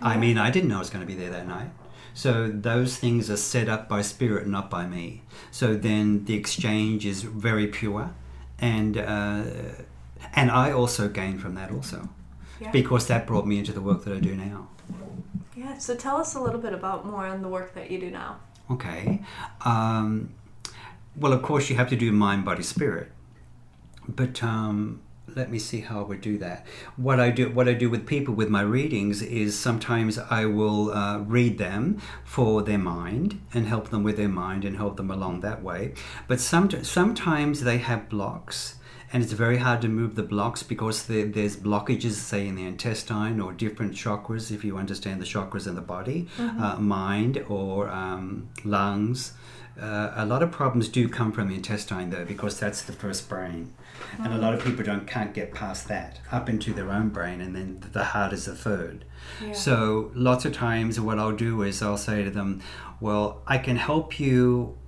I 0.00 0.16
mean, 0.16 0.38
I 0.38 0.50
didn't 0.50 0.68
know 0.68 0.76
I 0.76 0.80
was 0.80 0.90
going 0.90 1.06
to 1.06 1.06
be 1.06 1.18
there 1.18 1.30
that 1.30 1.48
night. 1.48 1.70
So 2.14 2.48
those 2.48 2.96
things 2.96 3.30
are 3.30 3.36
set 3.36 3.68
up 3.68 3.88
by 3.88 4.02
spirit, 4.02 4.46
not 4.46 4.70
by 4.70 4.86
me. 4.86 5.22
So 5.50 5.74
then 5.74 6.24
the 6.24 6.34
exchange 6.34 7.04
is 7.04 7.22
very 7.22 7.66
pure. 7.66 8.14
And, 8.58 8.96
uh, 8.96 9.42
and 10.34 10.50
I 10.50 10.72
also 10.72 11.08
gain 11.08 11.38
from 11.38 11.54
that 11.56 11.70
also. 11.70 12.08
Yeah. 12.60 12.70
Because 12.70 13.06
that 13.08 13.26
brought 13.26 13.46
me 13.46 13.58
into 13.58 13.72
the 13.72 13.82
work 13.82 14.04
that 14.04 14.14
I 14.16 14.20
do 14.20 14.34
now. 14.34 14.68
yeah 15.54 15.76
so 15.78 15.94
tell 15.94 16.16
us 16.16 16.34
a 16.34 16.40
little 16.40 16.60
bit 16.60 16.72
about 16.72 17.04
more 17.06 17.26
on 17.26 17.42
the 17.42 17.48
work 17.48 17.74
that 17.74 17.90
you 17.90 17.98
do 17.98 18.10
now 18.10 18.38
Okay. 18.70 19.22
Um, 19.64 20.34
well, 21.16 21.32
of 21.32 21.42
course, 21.42 21.70
you 21.70 21.76
have 21.76 21.88
to 21.90 21.96
do 21.96 22.12
mind, 22.12 22.44
body, 22.44 22.62
spirit. 22.62 23.10
But 24.08 24.42
um, 24.42 25.00
let 25.34 25.50
me 25.50 25.58
see 25.58 25.80
how 25.80 26.00
I 26.00 26.02
would 26.02 26.20
do 26.20 26.38
that. 26.38 26.66
What 26.96 27.20
I 27.20 27.30
do, 27.30 27.50
what 27.50 27.68
I 27.68 27.74
do 27.74 27.90
with 27.90 28.06
people 28.06 28.34
with 28.34 28.48
my 28.48 28.62
readings 28.62 29.22
is 29.22 29.58
sometimes 29.58 30.18
I 30.18 30.46
will 30.46 30.92
uh, 30.92 31.18
read 31.18 31.58
them 31.58 32.00
for 32.24 32.62
their 32.62 32.78
mind 32.78 33.40
and 33.52 33.66
help 33.66 33.90
them 33.90 34.02
with 34.02 34.16
their 34.16 34.28
mind 34.28 34.64
and 34.64 34.76
help 34.76 34.96
them 34.96 35.10
along 35.10 35.40
that 35.40 35.62
way. 35.62 35.94
But 36.28 36.40
some, 36.40 36.70
sometimes 36.84 37.62
they 37.62 37.78
have 37.78 38.08
blocks. 38.08 38.76
And 39.12 39.22
it's 39.22 39.32
very 39.32 39.58
hard 39.58 39.82
to 39.82 39.88
move 39.88 40.14
the 40.16 40.22
blocks 40.22 40.62
because 40.62 41.06
there, 41.06 41.26
there's 41.26 41.56
blockages, 41.56 42.12
say, 42.12 42.46
in 42.48 42.56
the 42.56 42.64
intestine 42.66 43.40
or 43.40 43.52
different 43.52 43.92
chakras, 43.92 44.50
if 44.50 44.64
you 44.64 44.76
understand 44.76 45.20
the 45.20 45.24
chakras 45.26 45.66
in 45.66 45.74
the 45.74 45.80
body, 45.80 46.28
uh, 46.38 46.76
mind 46.76 47.44
or 47.48 47.88
um, 47.88 48.48
lungs. 48.64 49.32
Uh, 49.80 50.12
a 50.16 50.24
lot 50.24 50.42
of 50.42 50.50
problems 50.50 50.88
do 50.88 51.06
come 51.08 51.30
from 51.32 51.48
the 51.48 51.54
intestine, 51.54 52.08
though, 52.08 52.24
because 52.24 52.58
that's 52.58 52.82
the 52.82 52.92
first 52.92 53.28
brain, 53.28 53.74
and 54.18 54.32
a 54.32 54.38
lot 54.38 54.54
of 54.54 54.64
people 54.64 54.82
don't 54.82 55.06
can't 55.06 55.34
get 55.34 55.52
past 55.52 55.86
that 55.88 56.18
up 56.32 56.48
into 56.48 56.72
their 56.72 56.90
own 56.90 57.10
brain, 57.10 57.42
and 57.42 57.54
then 57.54 57.84
the 57.92 58.02
heart 58.02 58.32
is 58.32 58.46
the 58.46 58.54
third. 58.54 59.04
Yeah. 59.44 59.52
So 59.52 60.10
lots 60.14 60.46
of 60.46 60.54
times, 60.54 60.98
what 60.98 61.18
I'll 61.18 61.36
do 61.36 61.60
is 61.60 61.82
I'll 61.82 61.98
say 61.98 62.24
to 62.24 62.30
them, 62.30 62.62
"Well, 63.00 63.42
I 63.46 63.58
can 63.58 63.76
help 63.76 64.18
you." 64.18 64.78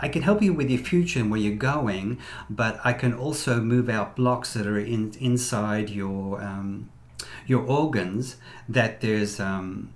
I 0.00 0.08
can 0.08 0.22
help 0.22 0.42
you 0.42 0.52
with 0.52 0.70
your 0.70 0.80
future 0.80 1.20
and 1.20 1.30
where 1.30 1.40
you're 1.40 1.56
going, 1.56 2.18
but 2.50 2.80
I 2.84 2.92
can 2.92 3.14
also 3.14 3.60
move 3.60 3.88
out 3.88 4.16
blocks 4.16 4.54
that 4.54 4.66
are 4.66 4.78
in, 4.78 5.14
inside 5.20 5.90
your 5.90 6.42
um, 6.42 6.90
your 7.46 7.62
organs. 7.62 8.36
That 8.68 9.00
there's 9.00 9.38
um, 9.38 9.94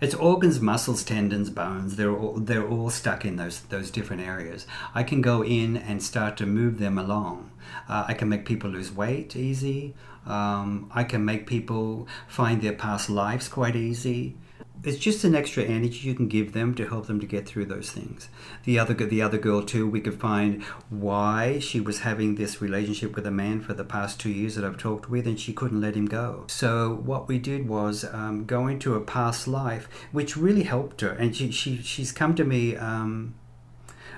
it's 0.00 0.14
organs, 0.14 0.60
muscles, 0.60 1.04
tendons, 1.04 1.50
bones. 1.50 1.96
They're 1.96 2.14
all 2.14 2.34
they're 2.34 2.66
all 2.66 2.90
stuck 2.90 3.24
in 3.24 3.36
those 3.36 3.60
those 3.60 3.90
different 3.90 4.22
areas. 4.22 4.66
I 4.94 5.02
can 5.02 5.20
go 5.20 5.42
in 5.44 5.76
and 5.76 6.02
start 6.02 6.36
to 6.38 6.46
move 6.46 6.78
them 6.78 6.98
along. 6.98 7.50
Uh, 7.88 8.04
I 8.08 8.14
can 8.14 8.28
make 8.28 8.44
people 8.44 8.70
lose 8.70 8.92
weight 8.92 9.36
easy. 9.36 9.94
Um, 10.26 10.90
I 10.94 11.04
can 11.04 11.24
make 11.24 11.46
people 11.46 12.08
find 12.26 12.60
their 12.60 12.72
past 12.72 13.08
lives 13.08 13.48
quite 13.48 13.76
easy. 13.76 14.36
It's 14.84 14.98
just 14.98 15.24
an 15.24 15.34
extra 15.34 15.64
energy 15.64 15.98
you 16.08 16.14
can 16.14 16.28
give 16.28 16.52
them 16.52 16.74
to 16.76 16.86
help 16.86 17.06
them 17.06 17.20
to 17.20 17.26
get 17.26 17.46
through 17.46 17.66
those 17.66 17.90
things. 17.90 18.28
The 18.64 18.78
other 18.78 18.94
the 18.94 19.22
other 19.22 19.38
girl 19.38 19.62
too, 19.62 19.88
we 19.88 20.00
could 20.00 20.20
find 20.20 20.62
why 20.90 21.58
she 21.58 21.80
was 21.80 22.00
having 22.00 22.34
this 22.34 22.60
relationship 22.60 23.16
with 23.16 23.26
a 23.26 23.30
man 23.30 23.60
for 23.60 23.74
the 23.74 23.84
past 23.84 24.20
two 24.20 24.30
years 24.30 24.54
that 24.54 24.64
I've 24.64 24.78
talked 24.78 25.10
with, 25.10 25.26
and 25.26 25.38
she 25.38 25.52
couldn't 25.52 25.80
let 25.80 25.96
him 25.96 26.06
go. 26.06 26.44
So 26.48 27.00
what 27.04 27.28
we 27.28 27.38
did 27.38 27.68
was 27.68 28.04
um, 28.04 28.44
go 28.44 28.66
into 28.66 28.94
a 28.94 29.00
past 29.00 29.48
life, 29.48 29.88
which 30.12 30.36
really 30.36 30.64
helped 30.64 31.00
her, 31.00 31.10
and 31.10 31.34
she, 31.34 31.50
she 31.50 31.78
she's 31.78 32.12
come 32.12 32.34
to 32.36 32.44
me. 32.44 32.76
Um, 32.76 33.34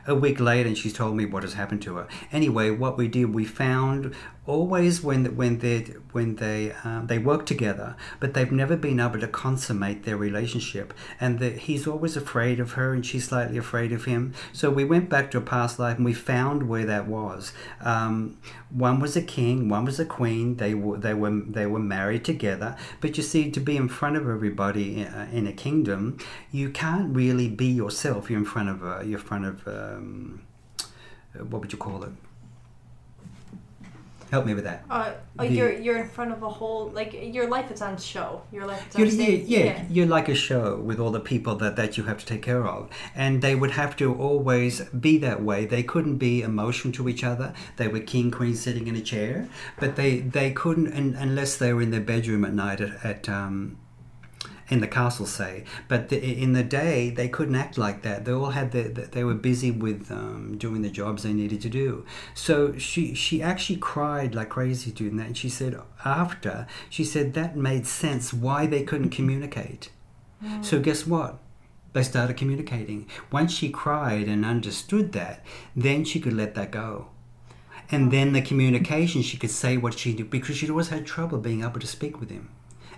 a 0.07 0.15
week 0.15 0.41
later 0.41 0.67
and 0.67 0.79
she's 0.79 0.95
told 0.95 1.15
me 1.15 1.27
what 1.27 1.43
has 1.43 1.53
happened 1.53 1.83
to 1.83 1.97
her 1.97 2.09
anyway 2.33 2.71
what 2.71 2.97
we 2.97 3.07
did 3.07 3.35
we 3.35 3.45
found 3.45 4.15
always 4.49 5.02
when 5.02 5.37
when 5.37 5.59
they 5.59 5.81
when 6.12 6.37
they 6.37 6.73
um, 6.83 7.07
they 7.07 7.19
work 7.19 7.45
together 7.45 7.95
but 8.19 8.33
they've 8.35 8.50
never 8.50 8.76
been 8.76 8.99
able 8.99 9.21
to 9.21 9.28
consummate 9.28 10.05
their 10.05 10.17
relationship. 10.17 10.95
And 11.21 11.40
he's 11.40 11.87
always 11.87 12.17
afraid 12.17 12.59
of 12.59 12.73
her 12.73 12.93
and 12.95 13.05
she's 13.05 13.28
slightly 13.28 13.59
afraid 13.59 13.93
of 13.93 14.07
him. 14.07 14.35
So 14.52 14.71
we 14.71 14.85
went 14.85 15.09
back 15.09 15.31
to 15.33 15.38
a 15.38 15.43
past 15.43 15.78
life 15.78 15.97
and 15.97 16.05
we 16.05 16.14
found 16.14 16.69
where 16.69 16.87
that 16.87 17.07
was. 17.07 17.52
Um, 17.81 18.38
one 18.71 19.00
was 19.00 19.17
a 19.17 19.23
king 19.23 19.69
one 19.69 19.85
was 19.85 20.00
a 20.00 20.05
queen. 20.05 20.57
They 20.57 20.75
were 20.75 20.97
they 20.97 21.14
were 21.14 21.31
they 21.31 21.67
were 21.67 21.78
married 21.78 22.25
together. 22.25 22.76
But 23.00 23.17
you 23.17 23.23
see 23.23 23.50
to 23.50 23.61
be 23.61 23.76
in 23.76 23.88
front 23.88 24.17
of 24.17 24.28
everybody 24.28 25.02
in, 25.02 25.47
uh, 25.47 25.49
a 25.49 25.52
kingdom 25.52 26.19
you 26.50 26.71
can't 26.71 27.14
really 27.14 27.49
be 27.49 27.67
yourself. 27.67 28.31
You're 28.31 28.40
in 28.40 28.45
front 28.45 28.69
of 28.71 28.83
uh, 28.83 29.00
you're 29.00 29.21
in 29.21 29.25
front 29.25 29.45
of 29.45 29.69
um, 29.69 30.43
uh, 31.35 31.45
what 31.45 31.61
would 31.61 31.73
you 31.73 31.78
call 31.78 32.02
it 32.05 32.12
help 34.30 34.44
me 34.47 34.54
with 34.54 34.64
that 34.64 34.85
Uh, 34.90 35.12
The- 35.38 35.49
you're 35.56 35.73
you're 35.85 35.99
in 36.04 36.08
front 36.08 36.30
of 36.32 36.42
a 36.42 36.49
whole 36.58 36.90
like 37.00 37.12
your 37.37 37.49
life 37.49 37.70
is 37.70 37.80
on 37.82 37.97
show. 37.97 38.42
Your 38.52 38.66
life 38.66 38.82
is 38.88 38.94
on 38.97 39.00
You're, 39.02 39.11
stage. 39.11 39.44
yeah, 39.47 39.64
yeah, 39.64 39.85
you're 39.94 40.06
like 40.16 40.28
a 40.28 40.35
show 40.35 40.64
with 40.88 40.99
all 41.00 41.11
the 41.18 41.20
people 41.32 41.54
that, 41.62 41.75
that 41.76 41.97
you 41.97 42.04
have 42.04 42.18
to 42.18 42.26
take 42.32 42.42
care 42.42 42.64
of. 42.66 42.88
And 43.14 43.42
they 43.42 43.54
would 43.54 43.73
have 43.82 43.92
to 43.97 44.06
always 44.14 44.80
be 45.06 45.18
that 45.18 45.42
way. 45.42 45.64
They 45.66 45.82
couldn't 45.82 46.18
be 46.18 46.35
emotional 46.42 46.92
to 46.94 47.08
each 47.08 47.25
other. 47.25 47.49
They 47.76 47.88
were 47.88 48.00
king, 48.00 48.30
queen 48.30 48.54
sitting 48.56 48.87
in 48.88 48.97
a 48.97 49.00
chair. 49.12 49.49
But 49.80 49.97
they, 49.97 50.12
they 50.20 50.50
couldn't, 50.52 50.92
un 50.92 51.16
unless 51.18 51.56
they 51.56 51.73
were 51.73 51.82
in 51.82 51.90
their 51.90 52.06
bedroom 52.14 52.44
at 52.44 52.54
night 52.54 52.80
at, 52.80 53.04
at, 53.04 53.28
um, 53.28 53.76
in 54.71 54.81
the 54.81 54.87
castle 54.87 55.27
say. 55.27 55.65
But 55.89 56.09
the, 56.09 56.19
in 56.23 56.53
the 56.53 56.63
day 56.63 57.11
they 57.11 57.29
couldn't 57.29 57.57
act 57.57 57.79
like 57.79 58.03
that. 58.03 58.25
They 58.25 58.33
all 58.33 58.51
had 58.51 58.73
the, 58.73 58.83
the 58.83 59.03
they 59.03 59.25
were 59.25 59.35
busy 59.35 59.71
with 59.71 60.11
um, 60.11 60.57
doing 60.59 60.83
the 60.83 60.91
jobs 60.91 61.23
they 61.23 61.33
needed 61.33 61.61
to 61.63 61.69
do. 61.69 62.05
So 62.35 62.77
she 62.77 63.15
she 63.15 63.43
actually 63.43 63.79
cried 63.79 64.35
like 64.35 64.51
crazy 64.51 64.91
doing 64.91 65.17
that. 65.17 65.27
And 65.27 65.37
she 65.37 65.49
said 65.49 65.81
after 66.05 66.67
she 66.91 67.05
said 67.05 67.35
that 67.35 67.57
made 67.57 67.87
sense 67.87 68.33
why 68.33 68.67
they 68.67 68.83
couldn't 68.83 69.11
communicate. 69.11 69.91
Mm. 70.45 70.65
so 70.65 70.79
guess 70.79 71.07
what? 71.07 71.39
They 71.95 72.03
started 72.05 72.37
communicating. 72.37 73.09
Once 73.33 73.53
she 73.53 73.71
cried 73.71 74.29
and 74.29 74.45
understood 74.45 75.13
that 75.13 75.45
then 75.75 76.05
she 76.05 76.21
could 76.21 76.35
let 76.35 76.55
that 76.55 76.71
go. 76.71 77.09
And 77.91 78.13
then 78.13 78.35
the 78.35 78.43
communication 78.43 79.23
she 79.23 79.39
could 79.39 79.51
say 79.51 79.79
what 79.79 79.99
she 79.99 80.13
did 80.13 80.31
because 80.31 80.57
she'd 80.57 80.71
always 80.71 80.91
had 80.91 81.07
trouble 81.07 81.39
being 81.39 81.65
able 81.65 81.81
to 81.81 81.87
speak 81.87 82.21
with 82.21 82.31
him 82.31 82.51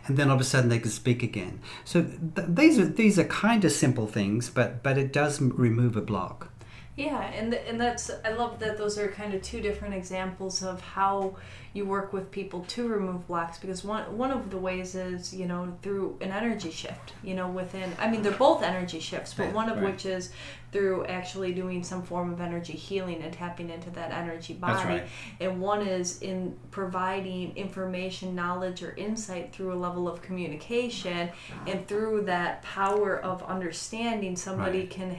and 0.06 0.16
then 0.16 0.28
all 0.28 0.36
of 0.36 0.40
a 0.40 0.44
sudden 0.44 0.70
they 0.70 0.78
can 0.78 0.90
speak 0.90 1.22
again. 1.22 1.60
So 1.84 2.02
th- 2.02 2.48
these 2.48 2.78
are 2.78 2.86
these 2.86 3.18
are 3.18 3.24
kind 3.24 3.64
of 3.64 3.72
simple 3.72 4.06
things 4.06 4.50
but 4.50 4.82
but 4.82 4.98
it 4.98 5.12
does 5.12 5.40
remove 5.40 5.96
a 5.96 6.00
block 6.00 6.52
yeah 7.00 7.22
and 7.32 7.52
th- 7.52 7.64
and 7.66 7.80
that's 7.80 8.10
i 8.24 8.30
love 8.30 8.58
that 8.58 8.76
those 8.76 8.98
are 8.98 9.08
kind 9.08 9.32
of 9.32 9.40
two 9.42 9.60
different 9.60 9.94
examples 9.94 10.62
of 10.62 10.80
how 10.80 11.34
you 11.72 11.84
work 11.84 12.12
with 12.12 12.30
people 12.30 12.64
to 12.64 12.88
remove 12.88 13.26
blocks 13.26 13.58
because 13.58 13.84
one 13.84 14.02
one 14.18 14.30
of 14.30 14.50
the 14.50 14.56
ways 14.56 14.94
is 14.94 15.32
you 15.32 15.46
know 15.46 15.72
through 15.82 16.16
an 16.20 16.30
energy 16.30 16.70
shift 16.70 17.14
you 17.22 17.34
know 17.34 17.48
within 17.48 17.90
i 17.98 18.10
mean 18.10 18.22
they're 18.22 18.32
both 18.32 18.62
energy 18.62 19.00
shifts 19.00 19.32
but 19.32 19.52
one 19.52 19.68
of 19.68 19.76
right. 19.76 19.92
which 19.92 20.04
is 20.04 20.30
through 20.72 21.04
actually 21.06 21.52
doing 21.52 21.82
some 21.82 22.02
form 22.02 22.32
of 22.32 22.40
energy 22.40 22.74
healing 22.74 23.22
and 23.22 23.32
tapping 23.32 23.70
into 23.70 23.88
that 23.90 24.10
energy 24.12 24.52
body 24.52 24.88
right. 24.88 25.08
and 25.40 25.60
one 25.60 25.86
is 25.86 26.20
in 26.22 26.56
providing 26.70 27.56
information 27.56 28.34
knowledge 28.34 28.82
or 28.82 28.92
insight 28.96 29.52
through 29.52 29.72
a 29.72 29.78
level 29.78 30.08
of 30.08 30.20
communication 30.22 31.30
and 31.66 31.86
through 31.88 32.22
that 32.22 32.62
power 32.62 33.18
of 33.20 33.42
understanding 33.44 34.36
somebody 34.36 34.80
right. 34.80 34.90
can 34.90 35.18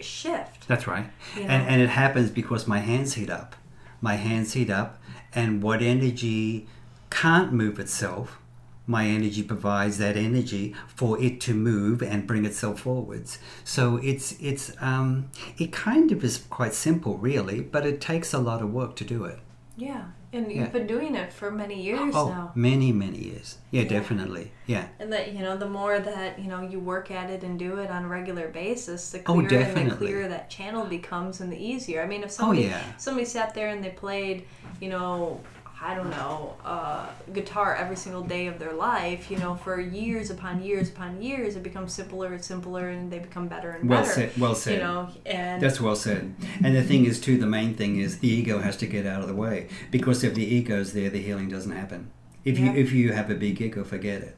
shift. 0.00 0.66
That's 0.68 0.86
right. 0.86 1.06
You 1.36 1.42
know? 1.42 1.48
and, 1.48 1.68
and 1.68 1.82
it 1.82 1.90
happens 1.90 2.30
because 2.30 2.66
my 2.66 2.78
hands 2.78 3.14
heat 3.14 3.30
up. 3.30 3.56
My 4.00 4.14
hands 4.14 4.52
heat 4.52 4.70
up 4.70 5.00
and 5.34 5.62
what 5.62 5.82
energy 5.82 6.66
can't 7.10 7.52
move 7.52 7.78
itself 7.78 8.40
my 8.86 9.06
energy 9.06 9.42
provides 9.42 9.98
that 9.98 10.16
energy 10.16 10.74
for 10.86 11.20
it 11.22 11.40
to 11.40 11.54
move 11.54 12.02
and 12.02 12.26
bring 12.26 12.44
itself 12.44 12.80
forwards. 12.80 13.38
So 13.64 13.96
it's 14.02 14.32
it's 14.40 14.72
um, 14.80 15.30
it 15.58 15.72
kind 15.72 16.12
of 16.12 16.22
is 16.22 16.38
quite 16.50 16.74
simple 16.74 17.16
really 17.16 17.60
but 17.60 17.86
it 17.86 18.00
takes 18.00 18.32
a 18.34 18.38
lot 18.38 18.62
of 18.62 18.72
work 18.72 18.96
to 18.96 19.04
do 19.04 19.24
it. 19.24 19.38
Yeah 19.76 20.08
and 20.34 20.46
you've 20.50 20.56
yeah. 20.56 20.68
been 20.68 20.86
doing 20.86 21.14
it 21.14 21.32
for 21.32 21.50
many 21.50 21.80
years 21.80 22.14
oh, 22.14 22.28
now. 22.28 22.52
many 22.54 22.92
many 22.92 23.18
years. 23.18 23.58
Yeah, 23.70 23.82
yeah, 23.82 23.88
definitely. 23.88 24.52
Yeah. 24.66 24.88
And 24.98 25.12
that 25.12 25.32
you 25.32 25.40
know 25.40 25.56
the 25.56 25.68
more 25.68 25.98
that 25.98 26.38
you 26.38 26.48
know 26.48 26.60
you 26.62 26.80
work 26.80 27.10
at 27.10 27.30
it 27.30 27.42
and 27.42 27.58
do 27.58 27.78
it 27.78 27.90
on 27.90 28.04
a 28.04 28.08
regular 28.08 28.48
basis 28.48 29.10
the 29.10 29.20
oh, 29.26 29.40
clearer 29.42 29.72
oh, 29.74 29.80
and 29.80 29.90
the 29.90 29.96
clearer 29.96 30.28
that 30.28 30.50
channel 30.50 30.84
becomes 30.84 31.40
and 31.40 31.52
the 31.52 31.56
easier. 31.56 32.02
I 32.02 32.06
mean 32.06 32.22
if 32.22 32.30
oh, 32.30 32.32
somebody 32.32 32.66
oh, 32.66 32.68
yeah. 32.68 32.96
somebody 32.96 33.26
sat 33.26 33.54
there 33.54 33.68
and 33.68 33.82
they 33.82 33.90
played 33.90 34.46
you 34.80 34.88
know 34.88 35.40
I 35.86 35.94
don't 35.94 36.08
know, 36.08 36.54
uh, 36.64 37.08
guitar 37.34 37.76
every 37.76 37.96
single 37.96 38.22
day 38.22 38.46
of 38.46 38.58
their 38.58 38.72
life, 38.72 39.30
you 39.30 39.36
know, 39.36 39.54
for 39.54 39.78
years 39.78 40.30
upon 40.30 40.62
years 40.62 40.88
upon 40.88 41.20
years, 41.20 41.56
it 41.56 41.62
becomes 41.62 41.92
simpler 41.92 42.32
and 42.32 42.42
simpler, 42.42 42.88
and 42.88 43.12
they 43.12 43.18
become 43.18 43.48
better 43.48 43.72
and 43.72 43.86
well 43.86 44.02
better. 44.02 44.08
Well 44.08 44.30
said, 44.30 44.40
well 44.40 44.54
said. 44.54 44.72
You 44.78 44.78
know, 44.78 45.08
and 45.26 45.62
that's 45.62 45.82
well 45.82 45.94
said. 45.94 46.34
And 46.62 46.74
the 46.74 46.82
thing 46.82 47.04
is, 47.04 47.20
too, 47.20 47.36
the 47.36 47.46
main 47.46 47.74
thing 47.74 47.98
is 48.00 48.20
the 48.20 48.28
ego 48.28 48.60
has 48.60 48.78
to 48.78 48.86
get 48.86 49.04
out 49.04 49.20
of 49.20 49.28
the 49.28 49.34
way 49.34 49.68
because 49.90 50.24
if 50.24 50.32
the 50.32 50.42
ego's 50.42 50.94
there, 50.94 51.10
the 51.10 51.20
healing 51.20 51.50
doesn't 51.50 51.72
happen. 51.72 52.10
If 52.46 52.58
yeah. 52.58 52.72
you 52.72 52.80
if 52.80 52.92
you 52.92 53.12
have 53.12 53.28
a 53.28 53.34
big 53.34 53.60
ego, 53.60 53.84
forget 53.84 54.22
it. 54.22 54.36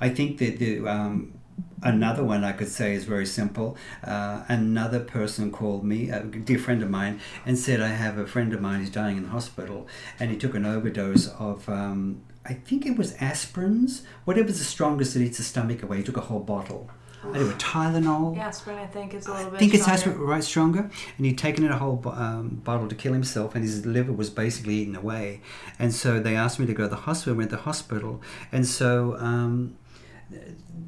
I 0.00 0.08
think 0.08 0.38
that 0.38 0.58
the 0.58 0.84
um, 0.84 1.37
Another 1.82 2.24
one 2.24 2.42
I 2.44 2.52
could 2.52 2.68
say 2.68 2.94
is 2.94 3.04
very 3.04 3.26
simple. 3.26 3.76
Uh, 4.02 4.42
another 4.48 5.00
person 5.00 5.52
called 5.52 5.84
me, 5.84 6.10
a 6.10 6.24
dear 6.24 6.58
friend 6.58 6.82
of 6.82 6.90
mine, 6.90 7.20
and 7.46 7.56
said, 7.56 7.80
I 7.80 7.88
have 7.88 8.18
a 8.18 8.26
friend 8.26 8.52
of 8.52 8.60
mine 8.60 8.80
who's 8.80 8.90
dying 8.90 9.16
in 9.16 9.22
the 9.24 9.28
hospital, 9.28 9.86
and 10.18 10.30
he 10.30 10.36
took 10.36 10.54
an 10.54 10.66
overdose 10.66 11.28
of, 11.38 11.68
um, 11.68 12.22
I 12.44 12.54
think 12.54 12.84
it 12.84 12.96
was 12.96 13.14
aspirins, 13.14 14.02
whatever's 14.24 14.58
the 14.58 14.64
strongest 14.64 15.14
that 15.14 15.20
eats 15.20 15.38
the 15.38 15.44
stomach 15.44 15.82
away. 15.82 15.98
He 15.98 16.02
took 16.02 16.16
a 16.16 16.22
whole 16.22 16.40
bottle. 16.40 16.90
I 17.22 17.38
do 17.38 17.50
a 17.50 17.54
Tylenol. 17.54 18.38
Aspirin, 18.38 18.78
I 18.78 18.86
think, 18.86 19.12
is 19.12 19.26
a 19.26 19.32
little 19.32 19.50
bit. 19.50 19.56
I 19.56 19.58
think 19.58 19.74
it's 19.74 19.88
aspirin, 19.88 20.18
right, 20.18 20.42
stronger. 20.42 20.90
And 21.16 21.26
he'd 21.26 21.36
taken 21.36 21.64
in 21.64 21.70
a 21.70 21.78
whole 21.78 22.00
um, 22.06 22.60
bottle 22.64 22.88
to 22.88 22.94
kill 22.94 23.12
himself, 23.12 23.54
and 23.54 23.64
his 23.64 23.84
liver 23.84 24.12
was 24.12 24.30
basically 24.30 24.74
eaten 24.74 24.94
away. 24.94 25.40
And 25.78 25.92
so 25.92 26.20
they 26.20 26.36
asked 26.36 26.58
me 26.60 26.66
to 26.66 26.74
go 26.74 26.84
to 26.84 26.88
the 26.88 26.96
hospital. 26.96 27.36
Went 27.36 27.50
to 27.50 27.56
the 27.56 27.62
hospital, 27.62 28.22
and 28.52 28.66
so 28.66 29.16
um, 29.18 29.76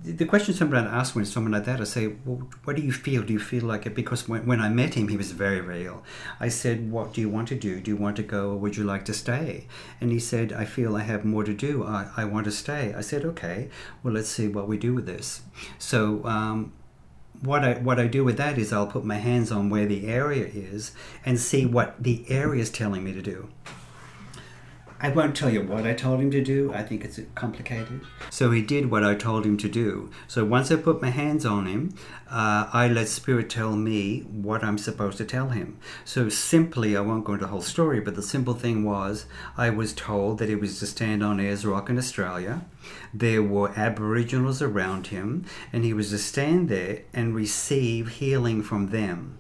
the 0.03 0.25
question 0.25 0.55
somebody 0.55 0.87
asked 0.87 1.15
when 1.15 1.25
someone 1.25 1.53
like 1.53 1.65
that, 1.65 1.81
I 1.81 1.85
say, 1.85 2.15
well, 2.25 2.49
what 2.65 2.77
do 2.77 2.83
you 2.83 2.93
feel? 2.93 3.23
Do 3.23 3.33
you 3.33 3.39
feel 3.39 3.65
like 3.65 3.87
it? 3.87 3.95
Because 3.95 4.29
when, 4.29 4.47
when 4.47 4.61
I 4.61 4.69
met 4.69 4.95
him, 4.95 5.09
he 5.09 5.17
was 5.17 5.33
very 5.33 5.61
real. 5.61 6.03
I 6.39 6.49
said, 6.49 6.91
what 6.91 7.13
do 7.13 7.21
you 7.21 7.29
want 7.29 7.49
to 7.49 7.55
do? 7.55 7.81
Do 7.81 7.91
you 7.91 7.97
want 7.97 8.17
to 8.17 8.23
go 8.23 8.51
or 8.51 8.57
would 8.57 8.77
you 8.77 8.85
like 8.85 9.05
to 9.07 9.15
stay? 9.15 9.67
And 10.01 10.11
he 10.11 10.19
said, 10.19 10.53
I 10.53 10.65
feel 10.65 10.97
I 10.97 11.03
have 11.03 11.25
more 11.25 11.45
to 11.45 11.55
do. 11.55 11.85
I, 11.85 12.09
I 12.17 12.25
want 12.25 12.45
to 12.47 12.51
stay. 12.51 12.95
I 12.95 13.03
said, 13.03 13.25
okay, 13.25 13.69
well, 14.03 14.15
let's 14.15 14.29
see 14.29 14.49
what 14.49 14.69
we 14.69 14.79
do 14.79 14.95
with 14.95 15.07
this. 15.07 15.43
So, 15.79 16.25
um, 16.25 16.73
what 17.43 17.65
I 17.65 17.75
what 17.75 17.99
I 17.99 18.07
do 18.07 18.23
with 18.23 18.37
that 18.37 18.59
is 18.59 18.71
I'll 18.71 18.87
put 18.87 19.03
my 19.03 19.17
hands 19.17 19.51
on 19.51 19.71
where 19.71 19.87
the 19.87 20.09
area 20.09 20.47
is 20.47 20.93
and 21.25 21.41
see 21.41 21.65
what 21.65 22.03
the 22.03 22.25
area 22.29 22.61
is 22.61 22.69
telling 22.69 23.03
me 23.03 23.15
to 23.15 23.23
do. 23.23 23.49
I 25.03 25.09
won't 25.09 25.35
tell 25.35 25.49
you 25.49 25.63
what 25.63 25.87
I 25.87 25.95
told 25.95 26.21
him 26.21 26.31
to 26.31 26.43
do. 26.43 26.75
I 26.75 26.83
think 26.83 27.07
it's 27.07 27.19
complicated. 27.35 28.03
So 28.29 28.51
he 28.51 28.61
did 28.61 28.91
what 28.91 29.03
I 29.03 29.15
told 29.15 29.47
him 29.47 29.57
to 29.57 29.69
do. 29.69 30.11
So 30.29 30.45
once 30.45 30.71
I 30.71 30.77
put 30.77 31.01
my 31.01 31.09
hands 31.09 31.47
on 31.47 31.65
him, 31.65 31.95
uh, 32.31 32.69
I 32.71 32.87
let 32.87 33.09
Spirit 33.09 33.49
tell 33.49 33.77
me 33.77 34.21
what 34.21 34.63
I'm 34.63 34.77
supposed 34.77 35.17
to 35.17 35.25
tell 35.25 35.49
him. 35.49 35.79
So 36.05 36.29
simply, 36.29 36.99
I 36.99 37.01
won't 37.01 37.25
go 37.25 37.33
into 37.33 37.47
the 37.47 37.51
whole 37.51 37.63
story, 37.63 37.99
but 38.01 38.15
the 38.15 38.23
simple 38.23 38.53
thing 38.53 38.85
was 38.85 39.25
I 39.57 39.71
was 39.71 39.95
told 39.95 40.39
that 40.39 40.51
he 40.51 40.55
was 40.55 40.79
to 40.81 40.87
stand 40.87 41.25
on 41.25 41.41
Ayers 41.41 41.65
Rock 41.65 41.89
in 41.89 41.97
Australia. 41.97 42.67
There 43.15 43.43
were 43.43 43.73
Aboriginals 43.77 44.61
around 44.61 45.07
him, 45.07 45.47
and 45.73 45.83
he 45.83 45.95
was 45.95 46.11
to 46.11 46.19
stand 46.19 46.69
there 46.69 47.05
and 47.15 47.35
receive 47.35 48.09
healing 48.09 48.63
from 48.63 48.89
them 48.89 49.39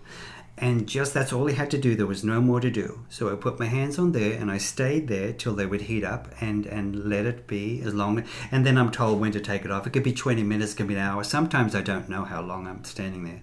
and 0.60 0.86
just 0.86 1.14
that's 1.14 1.32
all 1.32 1.46
he 1.46 1.54
had 1.54 1.70
to 1.70 1.78
do. 1.78 1.96
There 1.96 2.06
was 2.06 2.22
no 2.22 2.40
more 2.40 2.60
to 2.60 2.70
do. 2.70 3.04
So 3.08 3.32
i 3.32 3.34
put 3.34 3.58
my 3.58 3.66
hands 3.66 3.98
on 3.98 4.12
there 4.12 4.38
and 4.38 4.50
i 4.50 4.58
stayed 4.58 5.08
there 5.08 5.32
till 5.32 5.54
they 5.54 5.66
would 5.66 5.82
heat 5.82 6.04
up 6.04 6.28
and 6.40 6.66
and 6.66 7.04
let 7.08 7.26
it 7.26 7.46
be 7.46 7.80
as 7.82 7.94
long 7.94 8.22
and 8.52 8.66
then 8.66 8.76
i'm 8.76 8.90
told 8.90 9.20
when 9.20 9.32
to 9.32 9.40
take 9.40 9.64
it 9.64 9.70
off. 9.70 9.86
It 9.86 9.90
could 9.90 10.02
be 10.02 10.12
20 10.12 10.42
minutes 10.42 10.72
it 10.72 10.76
could 10.76 10.88
be 10.88 10.94
an 10.94 11.00
hour. 11.00 11.24
Sometimes 11.24 11.74
i 11.74 11.80
don't 11.80 12.08
know 12.08 12.24
how 12.24 12.42
long 12.42 12.66
i'm 12.66 12.84
standing 12.84 13.24
there. 13.24 13.42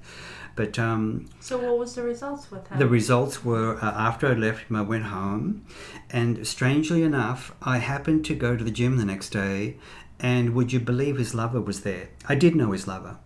But 0.55 0.79
um, 0.79 1.29
so 1.39 1.59
what 1.59 1.77
was 1.77 1.93
the 1.93 2.01
results 2.01 2.49
with 2.49 2.67
him 2.67 2.79
the 2.79 2.87
results 2.87 3.43
were 3.43 3.77
uh, 3.77 3.91
after 3.91 4.27
i 4.27 4.33
left 4.33 4.69
him 4.69 4.75
i 4.75 4.81
went 4.81 5.05
home. 5.05 5.65
And 6.11 6.45
strangely 6.45 7.03
enough 7.03 7.53
i 7.61 7.79
happened 7.79 8.25
to 8.25 8.35
go 8.35 8.55
to 8.55 8.63
the 8.63 8.71
gym 8.71 8.97
the 8.97 9.05
next 9.05 9.29
day 9.29 9.77
and 10.19 10.55
would 10.55 10.73
you 10.73 10.79
believe 10.79 11.17
his 11.17 11.35
lover 11.35 11.61
was 11.61 11.81
there? 11.81 12.09
I 12.27 12.33
did 12.33 12.55
know 12.55 12.71
his 12.71 12.87
lover 12.87 13.17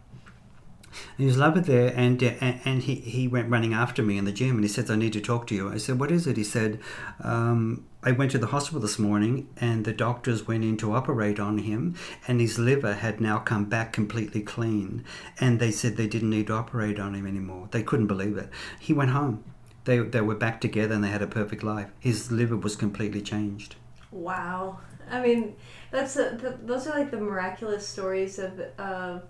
he 1.18 1.26
was 1.26 1.38
there, 1.38 1.94
and, 1.96 2.24
uh, 2.24 2.32
and 2.42 2.84
he, 2.84 2.96
he 2.96 3.28
went 3.28 3.50
running 3.50 3.74
after 3.74 4.04
me 4.04 4.18
in 4.18 4.26
the 4.26 4.32
gym, 4.32 4.56
and 4.56 4.64
he 4.64 4.68
said, 4.68 4.90
"I 4.90 4.96
need 4.96 5.14
to 5.14 5.22
talk 5.22 5.48
to 5.48 5.56
you." 5.56 5.72
I 5.72 5.78
said, 5.78 6.00
"What 6.00 6.12
is 6.12 6.28
it?" 6.28 6.38
He 6.38 6.44
said, 6.44 6.80
um, 7.22 7.86
"I 8.04 8.12
went 8.12 8.32
to 8.32 8.38
the 8.38 8.48
hospital 8.48 8.80
this 8.80 9.00
morning, 9.00 9.48
and 9.58 9.86
the 9.86 9.94
doctors 9.94 10.48
went 10.48 10.64
in 10.64 10.78
to 10.78 10.94
operate 10.94 11.40
on 11.40 11.60
him, 11.60 11.96
and 12.28 12.40
his 12.40 12.58
liver 12.58 12.94
had 12.94 13.22
now 13.22 13.40
come 13.40 13.66
back 13.66 13.94
completely 13.94 14.42
clean, 14.42 15.04
and 15.40 15.60
they 15.60 15.72
said 15.72 15.98
they 15.98 16.08
didn't 16.08 16.30
need 16.30 16.48
to 16.48 16.54
operate 16.54 17.00
on 17.00 17.14
him 17.14 17.28
anymore. 17.28 17.68
They 17.72 17.84
couldn't 17.84 18.08
believe 18.08 18.38
it. 18.38 18.50
He 18.80 18.94
went 18.94 19.12
home. 19.12 19.44
They 19.86 20.00
they 20.00 20.22
were 20.22 20.36
back 20.36 20.62
together, 20.62 20.96
and 20.96 21.04
they 21.04 21.10
had 21.10 21.22
a 21.22 21.28
perfect 21.28 21.64
life. 21.64 21.90
His 22.00 22.32
liver 22.32 22.58
was 22.58 22.76
completely 22.76 23.22
changed." 23.22 23.76
Wow. 24.12 24.80
I 25.10 25.22
mean, 25.22 25.56
that's 25.92 26.16
a, 26.16 26.58
those 26.64 26.88
are 26.88 26.98
like 26.98 27.12
the 27.12 27.18
miraculous 27.18 27.86
stories 27.88 28.40
of 28.40 28.60
of 28.80 29.24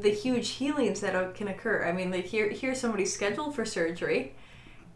the 0.00 0.10
huge 0.10 0.50
healings 0.50 1.00
that 1.00 1.34
can 1.34 1.48
occur. 1.48 1.84
I 1.84 1.92
mean, 1.92 2.10
like 2.10 2.26
here, 2.26 2.48
here's 2.48 2.80
somebody 2.80 3.04
scheduled 3.04 3.54
for 3.54 3.64
surgery. 3.64 4.34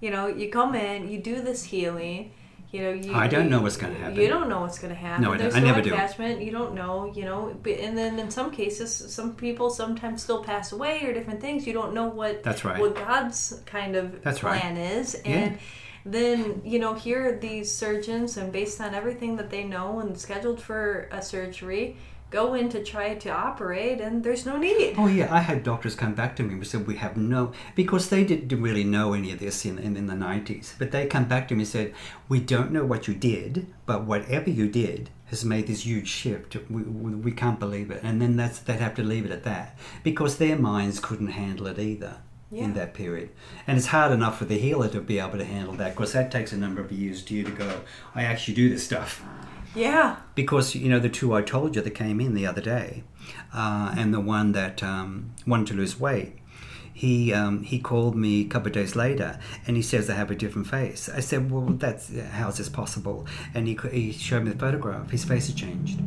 You 0.00 0.10
know, 0.10 0.26
you 0.26 0.50
come 0.50 0.74
in, 0.74 1.08
you 1.08 1.20
do 1.20 1.40
this 1.42 1.64
healing. 1.64 2.32
You 2.70 2.82
know, 2.82 2.90
you. 2.90 3.14
I 3.14 3.28
don't 3.28 3.44
you, 3.44 3.50
know 3.50 3.62
what's 3.62 3.78
going 3.78 3.94
to 3.94 3.98
happen. 3.98 4.20
You 4.20 4.28
don't 4.28 4.48
know 4.48 4.60
what's 4.60 4.78
going 4.78 4.92
to 4.92 5.00
happen. 5.00 5.24
No, 5.24 5.32
I, 5.32 5.38
There's 5.38 5.54
I 5.54 5.60
no 5.60 5.66
never 5.66 5.80
attachment. 5.80 6.40
Do. 6.40 6.44
You 6.44 6.52
don't 6.52 6.74
know. 6.74 7.10
You 7.14 7.24
know, 7.24 7.48
and 7.64 7.96
then 7.96 8.18
in 8.18 8.30
some 8.30 8.50
cases, 8.50 8.94
some 8.94 9.34
people 9.34 9.70
sometimes 9.70 10.22
still 10.22 10.44
pass 10.44 10.72
away 10.72 11.02
or 11.04 11.14
different 11.14 11.40
things. 11.40 11.66
You 11.66 11.72
don't 11.72 11.94
know 11.94 12.06
what. 12.06 12.42
That's 12.42 12.64
right. 12.64 12.78
What 12.78 12.94
God's 12.94 13.62
kind 13.64 13.96
of 13.96 14.22
That's 14.22 14.40
plan 14.40 14.76
right. 14.76 14.82
is, 14.82 15.14
and. 15.14 15.52
Yeah 15.52 15.58
then 16.04 16.62
you 16.64 16.78
know 16.78 16.94
here 16.94 17.28
are 17.28 17.38
these 17.38 17.70
surgeons 17.70 18.36
and 18.36 18.52
based 18.52 18.80
on 18.80 18.94
everything 18.94 19.36
that 19.36 19.50
they 19.50 19.64
know 19.64 20.00
and 20.00 20.18
scheduled 20.18 20.60
for 20.60 21.08
a 21.12 21.20
surgery 21.20 21.96
go 22.30 22.54
in 22.54 22.68
to 22.68 22.82
try 22.82 23.14
to 23.14 23.30
operate 23.30 24.00
and 24.00 24.22
there's 24.22 24.44
no 24.44 24.56
need. 24.56 24.94
Oh 24.98 25.06
yeah, 25.06 25.32
I 25.32 25.40
had 25.40 25.62
doctors 25.62 25.94
come 25.94 26.14
back 26.14 26.36
to 26.36 26.42
me 26.42 26.54
and 26.54 26.66
said 26.66 26.86
we 26.86 26.96
have 26.96 27.16
no 27.16 27.52
because 27.74 28.08
they 28.08 28.24
didn't 28.24 28.60
really 28.60 28.84
know 28.84 29.14
any 29.14 29.32
of 29.32 29.38
this 29.38 29.64
in, 29.64 29.78
in, 29.78 29.96
in 29.96 30.06
the 30.06 30.14
nineties. 30.14 30.74
But 30.78 30.90
they 30.90 31.06
come 31.06 31.24
back 31.24 31.48
to 31.48 31.54
me 31.54 31.62
and 31.62 31.68
said 31.68 31.94
we 32.28 32.40
don't 32.40 32.72
know 32.72 32.84
what 32.84 33.08
you 33.08 33.14
did, 33.14 33.66
but 33.86 34.04
whatever 34.04 34.50
you 34.50 34.68
did 34.68 35.10
has 35.26 35.44
made 35.44 35.66
this 35.66 35.84
huge 35.84 36.08
shift. 36.08 36.56
We, 36.70 36.82
we, 36.82 37.14
we 37.14 37.32
can't 37.32 37.60
believe 37.60 37.90
it, 37.90 38.02
and 38.02 38.20
then 38.20 38.36
that's 38.36 38.58
they'd 38.58 38.80
have 38.80 38.94
to 38.96 39.02
leave 39.02 39.24
it 39.24 39.32
at 39.32 39.44
that 39.44 39.78
because 40.02 40.36
their 40.36 40.56
minds 40.56 41.00
couldn't 41.00 41.28
handle 41.28 41.66
it 41.66 41.78
either. 41.78 42.18
Yeah. 42.50 42.64
In 42.64 42.72
that 42.74 42.94
period, 42.94 43.28
and 43.66 43.76
it's 43.76 43.88
hard 43.88 44.10
enough 44.10 44.38
for 44.38 44.46
the 44.46 44.56
healer 44.56 44.88
to 44.88 45.02
be 45.02 45.18
able 45.18 45.36
to 45.36 45.44
handle 45.44 45.74
that 45.74 45.94
because 45.94 46.14
that 46.14 46.30
takes 46.30 46.50
a 46.50 46.56
number 46.56 46.80
of 46.80 46.90
years 46.90 47.22
to 47.24 47.34
you 47.34 47.44
to 47.44 47.50
go. 47.50 47.82
I 48.14 48.24
actually 48.24 48.54
do 48.54 48.70
this 48.70 48.82
stuff 48.82 49.22
Yeah. 49.74 50.16
because 50.34 50.74
you 50.74 50.88
know 50.88 50.98
the 50.98 51.08
two 51.08 51.34
I 51.34 51.42
told 51.42 51.76
you 51.76 51.82
that 51.82 51.90
came 51.94 52.20
in 52.20 52.34
the 52.34 52.46
other 52.46 52.60
day, 52.62 53.04
uh, 53.54 53.94
and 53.96 54.12
the 54.12 54.20
one 54.20 54.52
that 54.52 54.82
um, 54.82 55.32
wanted 55.46 55.68
to 55.68 55.74
lose 55.74 55.98
weight. 56.00 56.34
He 56.92 57.32
um, 57.32 57.62
he 57.62 57.78
called 57.78 58.16
me 58.16 58.40
a 58.40 58.48
couple 58.48 58.68
of 58.68 58.72
days 58.72 58.96
later, 58.96 59.38
and 59.66 59.76
he 59.76 59.82
says 59.82 60.10
I 60.10 60.14
have 60.14 60.30
a 60.32 60.34
different 60.34 60.66
face. 60.66 61.08
I 61.08 61.20
said, 61.20 61.50
"Well, 61.50 61.66
that's 61.66 62.10
how 62.18 62.48
is 62.48 62.56
this 62.56 62.68
possible?" 62.68 63.26
And 63.54 63.68
he 63.68 63.78
he 63.92 64.12
showed 64.12 64.42
me 64.44 64.50
the 64.50 64.58
photograph. 64.58 65.10
His 65.10 65.24
face 65.24 65.46
had 65.46 65.56
changed. 65.56 66.00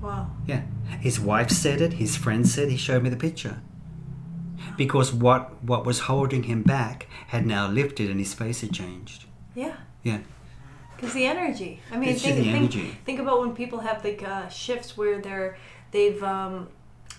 Wow. 0.00 0.30
Yeah, 0.46 0.62
his 1.00 1.20
wife 1.20 1.50
said 1.50 1.80
it. 1.82 1.94
His 1.94 2.16
friend 2.16 2.48
said. 2.48 2.70
He 2.70 2.76
showed 2.78 3.02
me 3.02 3.10
the 3.10 3.16
picture. 3.16 3.60
Because 4.76 5.12
what 5.12 5.62
what 5.62 5.84
was 5.84 6.00
holding 6.00 6.44
him 6.44 6.62
back 6.62 7.08
had 7.28 7.44
now 7.46 7.68
lifted, 7.68 8.08
and 8.10 8.18
his 8.18 8.32
face 8.32 8.60
had 8.62 8.72
changed. 8.72 9.26
Yeah. 9.54 9.76
Yeah. 10.02 10.20
Because 10.98 11.14
the 11.14 11.26
energy. 11.26 11.80
I 11.92 11.96
mean, 11.96 12.08
It's 12.08 12.22
think, 12.22 12.72
think, 12.72 13.04
think 13.04 13.20
about 13.20 13.40
when 13.40 13.54
people 13.54 13.78
have 13.78 14.04
like 14.04 14.22
uh, 14.22 14.48
shifts 14.48 14.96
where 14.96 15.20
they're 15.20 15.56
they've. 15.92 16.22
Um, 16.22 16.68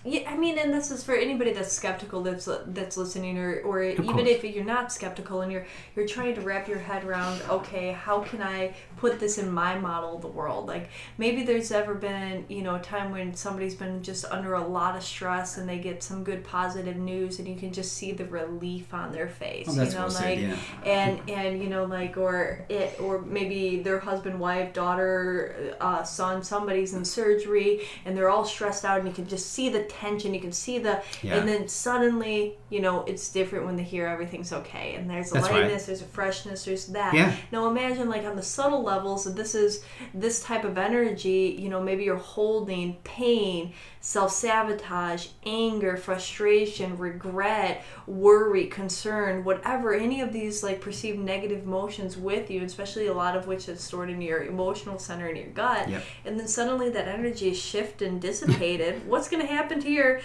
yeah, 0.06 0.32
I 0.32 0.38
mean, 0.38 0.58
and 0.58 0.74
this 0.74 0.92
is 0.92 1.04
for 1.04 1.14
anybody 1.14 1.52
that's 1.52 1.74
skeptical 1.74 2.24
that's 2.24 2.48
that's 2.68 2.96
listening, 2.96 3.38
or, 3.38 3.60
or 3.62 3.84
even 3.84 4.06
course. 4.06 4.30
if 4.30 4.44
you're 4.46 4.64
not 4.64 4.94
skeptical 4.94 5.42
and 5.42 5.52
you're 5.52 5.66
you're 5.94 6.08
trying 6.08 6.36
to 6.36 6.42
wrap 6.42 6.70
your 6.70 6.78
head 6.78 7.04
around, 7.04 7.42
okay, 7.50 7.92
how 7.92 8.22
can 8.22 8.42
I 8.42 8.76
put 8.96 9.20
this 9.20 9.38
in 9.38 9.52
my 9.52 9.78
model 9.78 10.16
of 10.16 10.22
the 10.22 10.30
world? 10.30 10.68
Like 10.68 10.90
maybe 11.18 11.44
there's 11.44 11.72
ever 11.72 11.96
been 11.96 12.46
you 12.48 12.62
know 12.62 12.76
a 12.76 12.80
time 12.80 13.12
when 13.12 13.36
somebody's 13.36 13.76
been 13.76 14.02
just 14.02 14.24
under 14.32 14.54
a 14.54 14.66
lot 14.66 14.96
of 14.96 15.04
stress 15.04 15.58
and 15.58 15.68
they 15.68 15.80
get 15.80 16.02
some 16.02 16.24
good 16.24 16.46
positive 16.46 16.96
news, 16.96 17.40
and 17.40 17.48
you 17.48 17.58
can 17.58 17.74
just 17.74 17.92
see 17.92 18.14
the 18.14 18.26
relief 18.26 18.94
on 18.94 19.12
their 19.12 19.28
face. 19.28 19.68
Oh, 19.70 19.74
you 19.74 19.92
know, 19.92 20.04
like 20.04 20.12
said, 20.12 20.40
yeah. 20.40 20.58
and 20.86 21.30
and 21.30 21.62
you 21.62 21.68
know 21.68 21.84
like 21.84 22.16
or 22.16 22.66
it 22.70 22.98
or 23.02 23.22
maybe 23.24 23.82
their 23.84 24.00
husband 24.00 24.40
wife 24.40 24.72
daughter 24.72 25.76
uh, 25.82 26.04
son 26.04 26.42
somebody's 26.42 26.94
in 26.94 27.04
surgery 27.04 27.82
and 28.06 28.16
they're 28.16 28.30
all 28.30 28.46
stressed 28.46 28.86
out 28.86 29.00
and 29.00 29.08
you 29.08 29.14
can 29.14 29.28
just 29.28 29.52
see 29.52 29.68
the 29.68 29.89
tension 29.90 30.34
you 30.34 30.40
can 30.40 30.52
see 30.52 30.78
the 30.80 31.02
Yeah. 31.22 31.36
and 31.36 31.48
then 31.50 31.68
suddenly 31.68 32.58
you 32.70 32.80
know 32.82 33.04
it's 33.06 33.30
different 33.32 33.66
when 33.66 33.76
they 33.76 33.84
hear 33.84 34.06
everything's 34.08 34.54
okay 34.54 34.96
and 34.96 35.10
there's 35.10 35.32
a 35.32 35.34
That's 35.36 35.50
right. 35.50 35.62
lightness 35.64 35.86
there's 35.88 36.02
a 36.02 36.06
freshness 36.06 36.66
there's 36.66 36.86
that 36.88 37.14
Yeah. 37.14 37.34
now 37.52 37.68
imagine 37.70 38.10
like 38.10 38.26
on 38.26 38.36
the 38.36 38.44
subtle 38.44 38.84
levels 38.84 39.24
that 39.26 39.36
this 39.36 39.56
is 39.56 39.84
this 40.14 40.42
type 40.44 40.64
of 40.64 40.78
energy 40.78 41.56
you 41.60 41.70
know 41.70 41.82
maybe 41.82 42.04
you're 42.04 42.18
holding 42.18 42.96
pain 43.04 43.74
self-sabotage 44.02 45.28
anger 45.46 45.98
frustration 45.98 46.98
regret 46.98 47.84
worry 48.08 48.66
concern 48.68 49.44
whatever 49.44 49.94
any 49.94 50.22
of 50.22 50.32
these 50.32 50.64
like 50.64 50.80
perceived 50.80 51.20
negative 51.20 51.64
emotions 51.64 52.16
with 52.16 52.50
you 52.52 52.64
especially 52.64 53.08
a 53.08 53.14
lot 53.14 53.36
of 53.36 53.48
which 53.48 53.68
is 53.68 53.82
stored 53.82 54.10
in 54.10 54.22
your 54.22 54.44
emotional 54.44 55.00
center 55.00 55.28
in 55.28 55.36
your 55.36 55.48
gut 55.48 55.90
Yep. 55.90 56.04
and 56.26 56.40
then 56.40 56.48
suddenly 56.48 56.90
that 56.92 57.08
energy 57.08 57.50
is 57.50 57.58
shifted 57.60 58.08
and 58.08 58.22
dissipated 58.22 59.06
what's 59.08 59.28
going 59.30 59.42
to 59.46 59.52
happen 59.52 59.79
to 59.82 59.90
your 59.92 60.22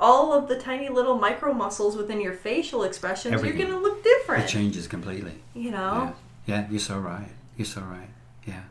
all 0.00 0.32
of 0.32 0.48
the 0.48 0.56
tiny 0.58 0.88
little 0.88 1.18
micro 1.18 1.52
muscles 1.52 1.96
within 1.96 2.20
your 2.20 2.32
facial 2.32 2.84
expressions 2.84 3.34
Everything. 3.34 3.58
you're 3.58 3.68
going 3.68 3.78
to 3.82 3.82
look 3.88 4.04
different. 4.04 4.44
It 4.44 4.48
changes 4.48 4.86
completely. 4.86 5.34
you 5.54 5.70
know 5.72 6.14
Yeah. 6.46 6.60
yeah, 6.62 6.66
you're 6.70 6.78
so 6.80 6.98
right. 6.98 7.28
You're 7.56 7.66
so 7.66 7.80
right. 7.80 8.08
Yeah. 8.46 8.62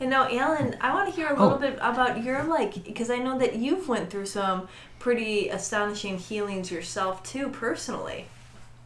And 0.00 0.10
now, 0.10 0.28
Alan, 0.30 0.76
I 0.80 0.92
want 0.94 1.08
to 1.08 1.14
hear 1.14 1.28
a 1.28 1.32
little 1.32 1.54
Oh. 1.54 1.58
bit 1.58 1.78
about 1.80 2.22
your 2.24 2.42
like, 2.44 2.84
because 2.84 3.10
I 3.10 3.18
know 3.18 3.38
that 3.38 3.56
you've 3.56 3.88
went 3.88 4.10
through 4.10 4.26
some 4.26 4.68
pretty 4.98 5.48
astonishing 5.48 6.18
healings 6.18 6.70
yourself 6.72 7.22
too, 7.22 7.48
personally, 7.48 8.26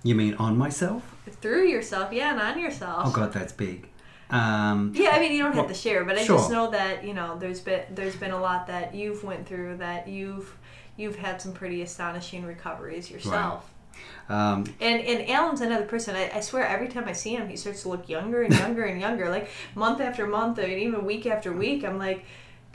You 0.02 0.14
mean 0.14 0.34
on 0.34 0.56
myself? 0.58 1.02
through 1.40 1.64
yourself, 1.68 2.12
yeah, 2.12 2.32
and 2.32 2.40
on 2.40 2.58
yourself. 2.58 3.04
Oh 3.06 3.10
God, 3.10 3.32
that's 3.32 3.52
big. 3.52 3.88
Um, 4.30 4.92
Yeah, 4.94 5.10
I 5.10 5.20
mean, 5.20 5.32
you 5.32 5.42
don't 5.42 5.54
have 5.54 5.68
to 5.68 5.74
share, 5.74 6.04
but 6.04 6.16
I 6.18 6.24
sure. 6.24 6.38
just 6.38 6.50
know 6.50 6.70
that 6.70 7.04
you 7.04 7.12
know 7.14 7.36
there's 7.38 7.60
been 7.60 7.82
there's 7.94 8.16
been 8.16 8.30
a 8.32 8.40
lot 8.40 8.66
that 8.68 8.94
you've 8.94 9.22
went 9.24 9.46
through 9.46 9.76
that 9.78 10.08
you've 10.08 10.56
you've 10.96 11.16
had 11.16 11.40
some 11.40 11.52
pretty 11.52 11.82
astonishing 11.82 12.44
recoveries 12.44 13.10
yourself. 13.10 13.70
um, 14.28 14.64
And 14.80 15.00
and 15.00 15.28
Alan's 15.28 15.60
another 15.60 15.84
person. 15.86 16.16
I, 16.16 16.30
I 16.34 16.40
swear, 16.40 16.66
every 16.66 16.88
time 16.88 17.04
I 17.06 17.12
see 17.12 17.34
him, 17.34 17.48
he 17.48 17.56
starts 17.56 17.82
to 17.82 17.88
look 17.88 18.08
younger 18.08 18.42
and 18.42 18.54
younger 18.54 18.84
and 18.84 19.00
younger. 19.00 19.28
Like 19.28 19.48
month 19.74 20.00
after 20.00 20.26
month, 20.26 20.58
and 20.58 20.72
even 20.72 21.04
week 21.04 21.26
after 21.26 21.52
week, 21.52 21.84
I'm 21.84 21.98
like, 21.98 22.24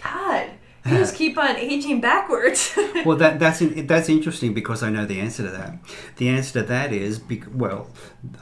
God, 0.04 0.50
you 0.86 0.92
just 1.04 1.16
keep 1.16 1.38
on 1.38 1.56
aging 1.58 2.02
backwards. 2.02 2.78
well, 3.06 3.18
that 3.18 3.40
that's 3.40 3.62
in, 3.62 3.88
that's 3.88 4.10
interesting 4.10 4.54
because 4.54 4.84
I 4.84 4.90
know 4.90 5.06
the 5.06 5.20
answer 5.20 5.44
to 5.44 5.50
that. 5.50 5.80
The 6.18 6.30
answer 6.30 6.62
to 6.62 6.68
that 6.68 6.94
is 6.94 7.22
well, 7.54 7.90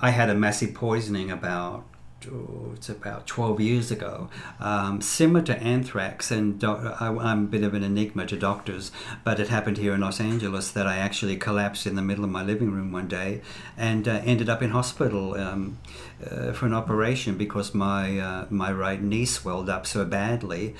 I 0.01 0.09
had 0.11 0.29
a 0.29 0.35
massive 0.35 0.73
poisoning 0.73 1.31
about. 1.31 1.85
Oh, 2.31 2.71
it's 2.73 2.89
about 2.89 3.27
12 3.27 3.59
years 3.59 3.91
ago, 3.91 4.29
um, 4.59 5.01
similar 5.01 5.41
to 5.43 5.57
anthrax, 5.57 6.31
and 6.31 6.59
doc- 6.59 7.01
I, 7.01 7.07
I'm 7.07 7.43
a 7.43 7.47
bit 7.47 7.63
of 7.63 7.73
an 7.73 7.83
enigma 7.83 8.25
to 8.27 8.37
doctors, 8.37 8.91
but 9.23 9.39
it 9.39 9.49
happened 9.49 9.77
here 9.77 9.93
in 9.93 10.01
Los 10.01 10.19
Angeles 10.19 10.71
that 10.71 10.87
I 10.87 10.97
actually 10.97 11.37
collapsed 11.37 11.85
in 11.85 11.95
the 11.95 12.01
middle 12.01 12.23
of 12.23 12.29
my 12.29 12.43
living 12.43 12.71
room 12.71 12.91
one 12.91 13.07
day 13.07 13.41
and 13.77 14.07
uh, 14.07 14.21
ended 14.25 14.49
up 14.49 14.61
in 14.61 14.71
hospital 14.71 15.35
um, 15.35 15.77
uh, 16.23 16.53
for 16.53 16.65
an 16.65 16.73
operation 16.73 17.37
because 17.37 17.73
my, 17.73 18.19
uh, 18.19 18.45
my 18.49 18.71
right 18.71 19.01
knee 19.01 19.25
swelled 19.25 19.69
up 19.69 19.85
so 19.85 20.05
badly 20.05 20.75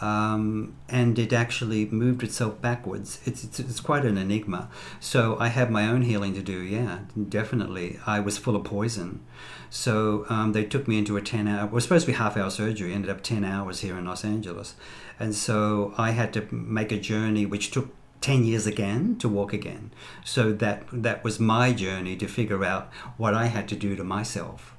um, 0.00 0.76
and 0.88 1.18
it 1.18 1.32
actually 1.32 1.86
moved 1.86 2.22
itself 2.22 2.60
backwards. 2.60 3.20
It's, 3.24 3.44
it's, 3.44 3.58
it's 3.58 3.80
quite 3.80 4.04
an 4.04 4.16
enigma. 4.16 4.68
So 5.00 5.36
I 5.40 5.48
had 5.48 5.70
my 5.70 5.88
own 5.88 6.02
healing 6.02 6.34
to 6.34 6.42
do, 6.42 6.60
yeah, 6.60 7.00
definitely. 7.28 7.98
I 8.06 8.20
was 8.20 8.38
full 8.38 8.56
of 8.56 8.64
poison. 8.64 9.24
So 9.70 10.24
um, 10.28 10.52
they 10.52 10.64
took 10.64 10.86
me 10.86 10.98
into 10.98 11.16
a 11.16 11.22
10 11.22 11.48
hour, 11.48 11.66
it 11.66 11.72
was 11.72 11.84
supposed 11.84 12.06
to 12.06 12.12
be 12.12 12.16
half 12.16 12.36
hour 12.36 12.50
surgery, 12.50 12.92
ended 12.92 13.10
up 13.10 13.22
10 13.22 13.44
hours 13.44 13.80
here 13.80 13.98
in 13.98 14.04
Los 14.04 14.24
Angeles. 14.24 14.74
And 15.18 15.34
so 15.34 15.94
I 15.98 16.10
had 16.12 16.32
to 16.34 16.46
make 16.52 16.92
a 16.92 16.98
journey 16.98 17.44
which 17.44 17.70
took 17.70 17.88
10 18.20 18.44
years 18.44 18.66
again 18.66 19.16
to 19.18 19.28
walk 19.28 19.52
again. 19.52 19.92
So 20.24 20.52
that, 20.52 20.84
that 20.92 21.24
was 21.24 21.40
my 21.40 21.72
journey 21.72 22.16
to 22.16 22.26
figure 22.26 22.64
out 22.64 22.92
what 23.16 23.34
I 23.34 23.46
had 23.46 23.68
to 23.68 23.76
do 23.76 23.96
to 23.96 24.04
myself 24.04 24.75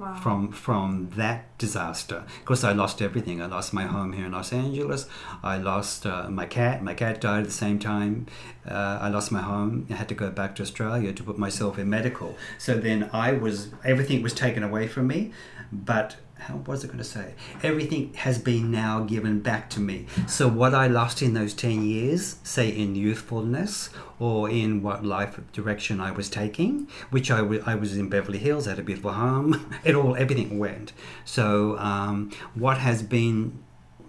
wow. 0.00 0.14
from 0.14 0.50
from 0.52 1.10
that 1.16 1.56
disaster 1.58 2.24
because 2.40 2.64
I 2.64 2.72
lost 2.72 3.02
everything. 3.02 3.40
I 3.42 3.46
lost 3.46 3.72
my 3.72 3.84
home 3.84 4.12
here 4.12 4.26
in 4.26 4.32
Los 4.32 4.52
Angeles. 4.52 5.06
I 5.42 5.58
lost 5.58 6.06
uh, 6.06 6.28
my 6.30 6.46
cat. 6.46 6.82
My 6.82 6.94
cat 6.94 7.20
died 7.20 7.40
at 7.40 7.46
the 7.46 7.52
same 7.52 7.78
time. 7.78 8.26
Uh, 8.68 8.98
I 9.00 9.08
lost 9.08 9.30
my 9.30 9.42
home. 9.42 9.86
I 9.90 9.94
had 9.94 10.08
to 10.08 10.14
go 10.14 10.30
back 10.30 10.56
to 10.56 10.62
Australia 10.62 11.12
to 11.12 11.22
put 11.22 11.38
myself 11.38 11.78
in 11.78 11.88
medical. 11.90 12.36
So 12.58 12.78
then 12.78 13.10
I 13.12 13.32
was 13.32 13.68
everything 13.84 14.22
was 14.22 14.34
taken 14.34 14.62
away 14.62 14.88
from 14.88 15.06
me, 15.06 15.32
but. 15.72 16.16
How 16.40 16.56
was 16.66 16.84
it 16.84 16.88
going 16.88 16.98
to 16.98 17.04
say? 17.04 17.34
Everything 17.62 18.14
has 18.14 18.38
been 18.38 18.70
now 18.70 19.00
given 19.00 19.40
back 19.40 19.70
to 19.70 19.80
me. 19.80 20.06
So 20.26 20.48
what 20.48 20.74
I 20.74 20.86
lost 20.86 21.22
in 21.22 21.34
those 21.34 21.54
ten 21.54 21.84
years, 21.86 22.36
say 22.42 22.68
in 22.68 22.94
youthfulness 22.94 23.90
or 24.18 24.50
in 24.50 24.82
what 24.82 25.04
life 25.04 25.38
direction 25.52 26.00
I 26.00 26.10
was 26.10 26.28
taking, 26.28 26.88
which 27.10 27.30
I 27.30 27.40
I 27.66 27.74
was 27.74 27.96
in 27.96 28.08
Beverly 28.08 28.38
Hills, 28.38 28.66
had 28.66 28.78
a 28.78 28.82
beautiful 28.82 29.12
home. 29.12 29.66
It 29.84 29.94
all, 29.94 30.14
everything 30.16 30.58
went. 30.58 30.92
So 31.24 31.78
um, 31.78 32.30
what 32.54 32.78
has 32.78 33.02
been, 33.02 33.62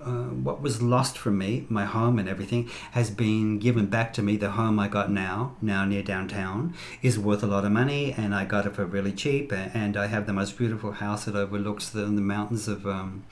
uh, 0.03 0.29
what 0.47 0.61
was 0.61 0.81
lost 0.81 1.17
from 1.17 1.37
me, 1.37 1.65
my 1.69 1.85
home 1.85 2.19
and 2.19 2.27
everything, 2.27 2.69
has 2.91 3.09
been 3.11 3.59
given 3.59 3.85
back 3.87 4.13
to 4.13 4.21
me. 4.21 4.37
The 4.37 4.51
home 4.51 4.79
I 4.79 4.87
got 4.87 5.11
now, 5.11 5.55
now 5.61 5.85
near 5.85 6.03
downtown, 6.03 6.73
is 7.01 7.17
worth 7.19 7.43
a 7.43 7.47
lot 7.47 7.65
of 7.65 7.71
money, 7.71 8.13
and 8.13 8.33
I 8.33 8.45
got 8.45 8.65
it 8.65 8.75
for 8.75 8.85
really 8.85 9.11
cheap. 9.11 9.51
And 9.53 9.95
I 9.97 10.07
have 10.07 10.25
the 10.25 10.33
most 10.33 10.57
beautiful 10.57 10.93
house 10.93 11.25
that 11.25 11.35
overlooks 11.35 11.89
the, 11.89 12.01
the 12.01 12.21
mountains 12.21 12.67
of, 12.67 12.85
um, 12.87 13.25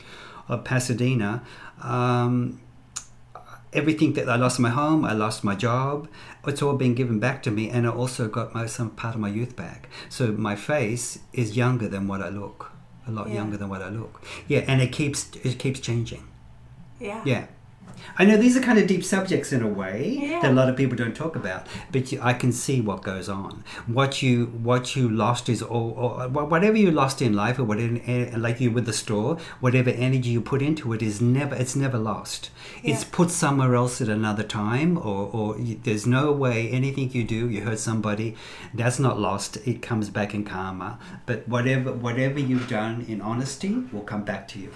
of 0.48 0.64
Pasadena. 0.64 1.44
Um, 1.82 2.62
everything 3.74 4.14
that 4.14 4.30
I 4.30 4.36
lost 4.36 4.60
my 4.60 4.70
home, 4.70 5.06
I 5.06 5.14
lost 5.14 5.44
my 5.44 5.56
job. 5.56 6.08
It's 6.48 6.62
all 6.62 6.76
been 6.76 6.96
given 6.96 7.20
back 7.20 7.44
to 7.44 7.52
me, 7.52 7.70
and 7.70 7.86
I 7.86 7.90
also 7.92 8.28
got 8.28 8.54
my 8.54 8.66
some 8.66 8.92
part 8.92 9.16
of 9.16 9.22
my 9.22 9.30
youth 9.30 9.56
back. 9.56 9.90
So 10.10 10.32
my 10.32 10.56
face 10.56 11.20
is 11.34 11.56
younger 11.58 11.88
than 11.88 12.08
what 12.08 12.22
I 12.22 12.30
look, 12.30 12.72
a 13.08 13.12
lot 13.12 13.28
Yeah. 13.28 13.36
younger 13.36 13.58
than 13.58 13.70
what 13.70 13.82
I 13.82 13.90
look. 13.90 14.24
Yeah, 14.48 14.60
and 14.68 14.82
it 14.82 14.92
keeps 14.92 15.30
it 15.44 15.60
keeps 15.60 15.80
changing. 15.80 16.24
Yeah. 17.00 17.22
Yeah, 17.26 17.46
I 18.18 18.26
know 18.26 18.38
these 18.38 18.56
are 18.58 18.62
kind 18.62 18.80
of 18.80 18.88
deep 18.88 19.04
subjects 19.04 19.52
in 19.52 19.62
a 19.62 19.68
way 19.68 20.20
Yeah. 20.22 20.42
that 20.42 20.52
a 20.52 20.54
lot 20.54 20.70
of 20.70 20.76
people 20.76 20.96
don't 20.98 21.16
talk 21.16 21.36
about, 21.36 21.68
but 21.92 22.12
you, 22.12 22.20
I 22.22 22.34
can 22.34 22.52
see 22.52 22.82
what 22.82 23.04
goes 23.04 23.28
on. 23.30 23.64
What 23.88 24.22
you 24.22 24.46
what 24.48 24.96
you 24.96 25.10
lost 25.10 25.50
is 25.50 25.62
or, 25.62 25.94
or 25.96 26.28
whatever 26.30 26.78
you 26.78 26.92
lost 26.92 27.22
in 27.22 27.34
life, 27.34 27.60
or 27.60 27.64
whatever, 27.64 28.00
eh, 28.06 28.32
like 28.38 28.60
you 28.62 28.72
with 28.72 28.86
the 28.86 28.94
store, 28.94 29.38
whatever 29.60 29.90
energy 29.90 30.30
you 30.30 30.42
put 30.42 30.62
into 30.62 30.94
it 30.94 31.02
is 31.02 31.22
never 31.22 31.56
it's 31.56 31.76
never 31.76 31.98
lost. 31.98 32.50
It's 32.84 33.04
put 33.04 33.32
somewhere 33.32 33.76
else 33.76 34.02
at 34.02 34.10
another 34.10 34.44
time, 34.44 34.98
or 34.98 35.30
or 35.34 35.56
there's 35.58 36.06
no 36.08 36.32
way 36.32 36.70
anything 36.70 37.12
you 37.12 37.24
do, 37.24 37.50
you 37.50 37.62
hurt 37.62 37.80
somebody, 37.80 38.36
that's 38.74 39.00
not 39.00 39.20
lost. 39.20 39.58
It 39.66 39.82
comes 39.82 40.10
back 40.10 40.34
in 40.34 40.44
karma. 40.46 41.00
But 41.26 41.48
whatever 41.48 41.92
whatever 41.94 42.40
you've 42.40 42.68
done 42.70 43.06
in 43.08 43.22
honesty 43.22 43.74
will 43.92 44.02
come 44.14 44.24
back 44.24 44.48
to 44.50 44.60
you, 44.60 44.72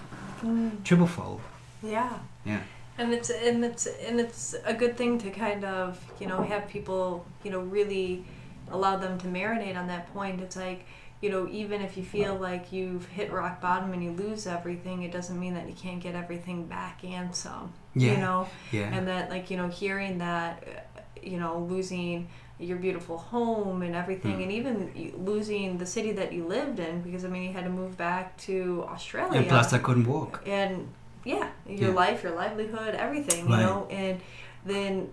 triple 0.83 1.07
fold. 1.07 1.41
Yeah. 1.83 2.13
Yeah. 2.45 2.61
And 2.97 3.13
it's 3.13 3.29
and 3.29 3.65
it's 3.65 3.85
and 4.07 4.19
it's 4.19 4.55
a 4.65 4.73
good 4.73 4.95
thing 4.97 5.17
to 5.19 5.29
kind 5.31 5.63
of 5.65 5.99
you 6.19 6.27
know 6.27 6.41
have 6.43 6.67
people 6.67 7.25
you 7.43 7.51
know 7.51 7.59
really 7.59 8.23
allow 8.71 8.95
them 8.97 9.17
to 9.19 9.27
marinate 9.27 9.75
on 9.77 9.87
that 9.87 10.13
point. 10.13 10.41
It's 10.41 10.55
like 10.55 10.85
you 11.21 11.29
know 11.31 11.47
even 11.49 11.81
if 11.81 11.97
you 11.97 12.03
feel 12.03 12.35
like 12.35 12.71
you've 12.71 13.07
hit 13.07 13.31
rock 13.31 13.59
bottom 13.61 13.93
and 13.93 14.03
you 14.03 14.11
lose 14.11 14.45
everything, 14.45 15.01
it 15.03 15.11
doesn't 15.11 15.39
mean 15.39 15.53
that 15.55 15.67
you 15.67 15.73
can't 15.73 16.01
get 16.01 16.13
everything 16.15 16.65
back 16.67 17.03
and 17.03 17.35
some. 17.35 17.73
Yeah. 17.95 18.11
You 18.11 18.17
know, 18.17 18.47
Yeah. 18.71 18.93
and 18.95 19.07
that 19.07 19.29
like 19.31 19.49
you 19.49 19.57
know 19.57 19.69
hearing 19.69 20.19
that 20.19 20.63
uh, 20.97 21.01
you 21.21 21.39
know 21.39 21.59
losing 21.69 22.27
your 22.59 22.77
beautiful 22.77 23.17
home 23.17 23.81
and 23.81 23.95
everything 23.95 24.37
Mm. 24.37 24.43
and 24.43 24.51
even 24.51 25.13
losing 25.25 25.79
the 25.79 25.85
city 25.87 26.11
that 26.13 26.31
you 26.31 26.45
lived 26.45 26.79
in 26.79 27.01
because 27.01 27.25
i 27.25 27.27
mean 27.27 27.43
you 27.43 27.51
had 27.51 27.63
to 27.63 27.69
move 27.69 27.97
back 27.97 28.37
to 28.37 28.85
australia 28.87 29.39
And 29.39 29.47
plus, 29.49 29.73
I 29.73 29.79
couldn't 29.79 30.05
walk. 30.07 30.43
and 30.45 30.87
yeah 31.25 31.49
your 31.67 31.89
Yeah. 31.89 31.95
life 31.95 32.23
your 32.23 32.33
livelihood 32.35 32.95
everything 32.95 33.47
you 33.47 33.53
Right. 33.55 33.61
know 33.65 33.87
and 33.89 34.19
then 34.65 35.09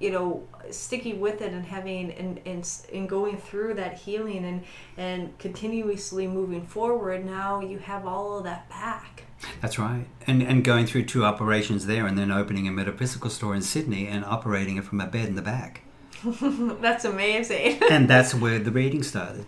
you 0.00 0.10
know 0.10 0.42
sticking 0.70 1.20
with 1.20 1.40
it 1.40 1.52
and 1.52 1.64
having 1.66 2.10
and, 2.12 2.40
and 2.46 2.68
and 2.92 3.08
going 3.08 3.36
through 3.38 3.74
that 3.74 3.94
healing 3.98 4.44
and 4.44 4.64
and 4.96 5.38
continuously 5.38 6.26
moving 6.26 6.66
forward 6.66 7.24
now 7.24 7.60
you 7.60 7.78
have 7.78 8.04
all 8.06 8.38
of 8.38 8.44
that 8.44 8.68
back 8.68 9.22
That's 9.60 9.78
right. 9.78 10.06
And 10.26 10.42
and 10.42 10.64
going 10.64 10.86
through 10.86 11.04
two 11.04 11.22
operations 11.24 11.84
there, 11.86 12.06
and 12.06 12.16
then 12.18 12.30
opening 12.30 12.66
a 12.66 12.72
metaphysical 12.72 13.28
store 13.30 13.54
in 13.54 13.60
Sydney 13.62 14.06
and 14.08 14.24
operating 14.24 14.78
it 14.78 14.84
from 14.84 15.00
a 15.02 15.06
bed 15.06 15.28
in 15.28 15.34
the 15.34 15.42
back. 15.42 15.82
that's 16.80 17.04
amazing 17.04 17.78
and 17.90 18.08
that's 18.08 18.32
where 18.34 18.58
the 18.58 18.70
reading 18.70 19.02
started. 19.02 19.44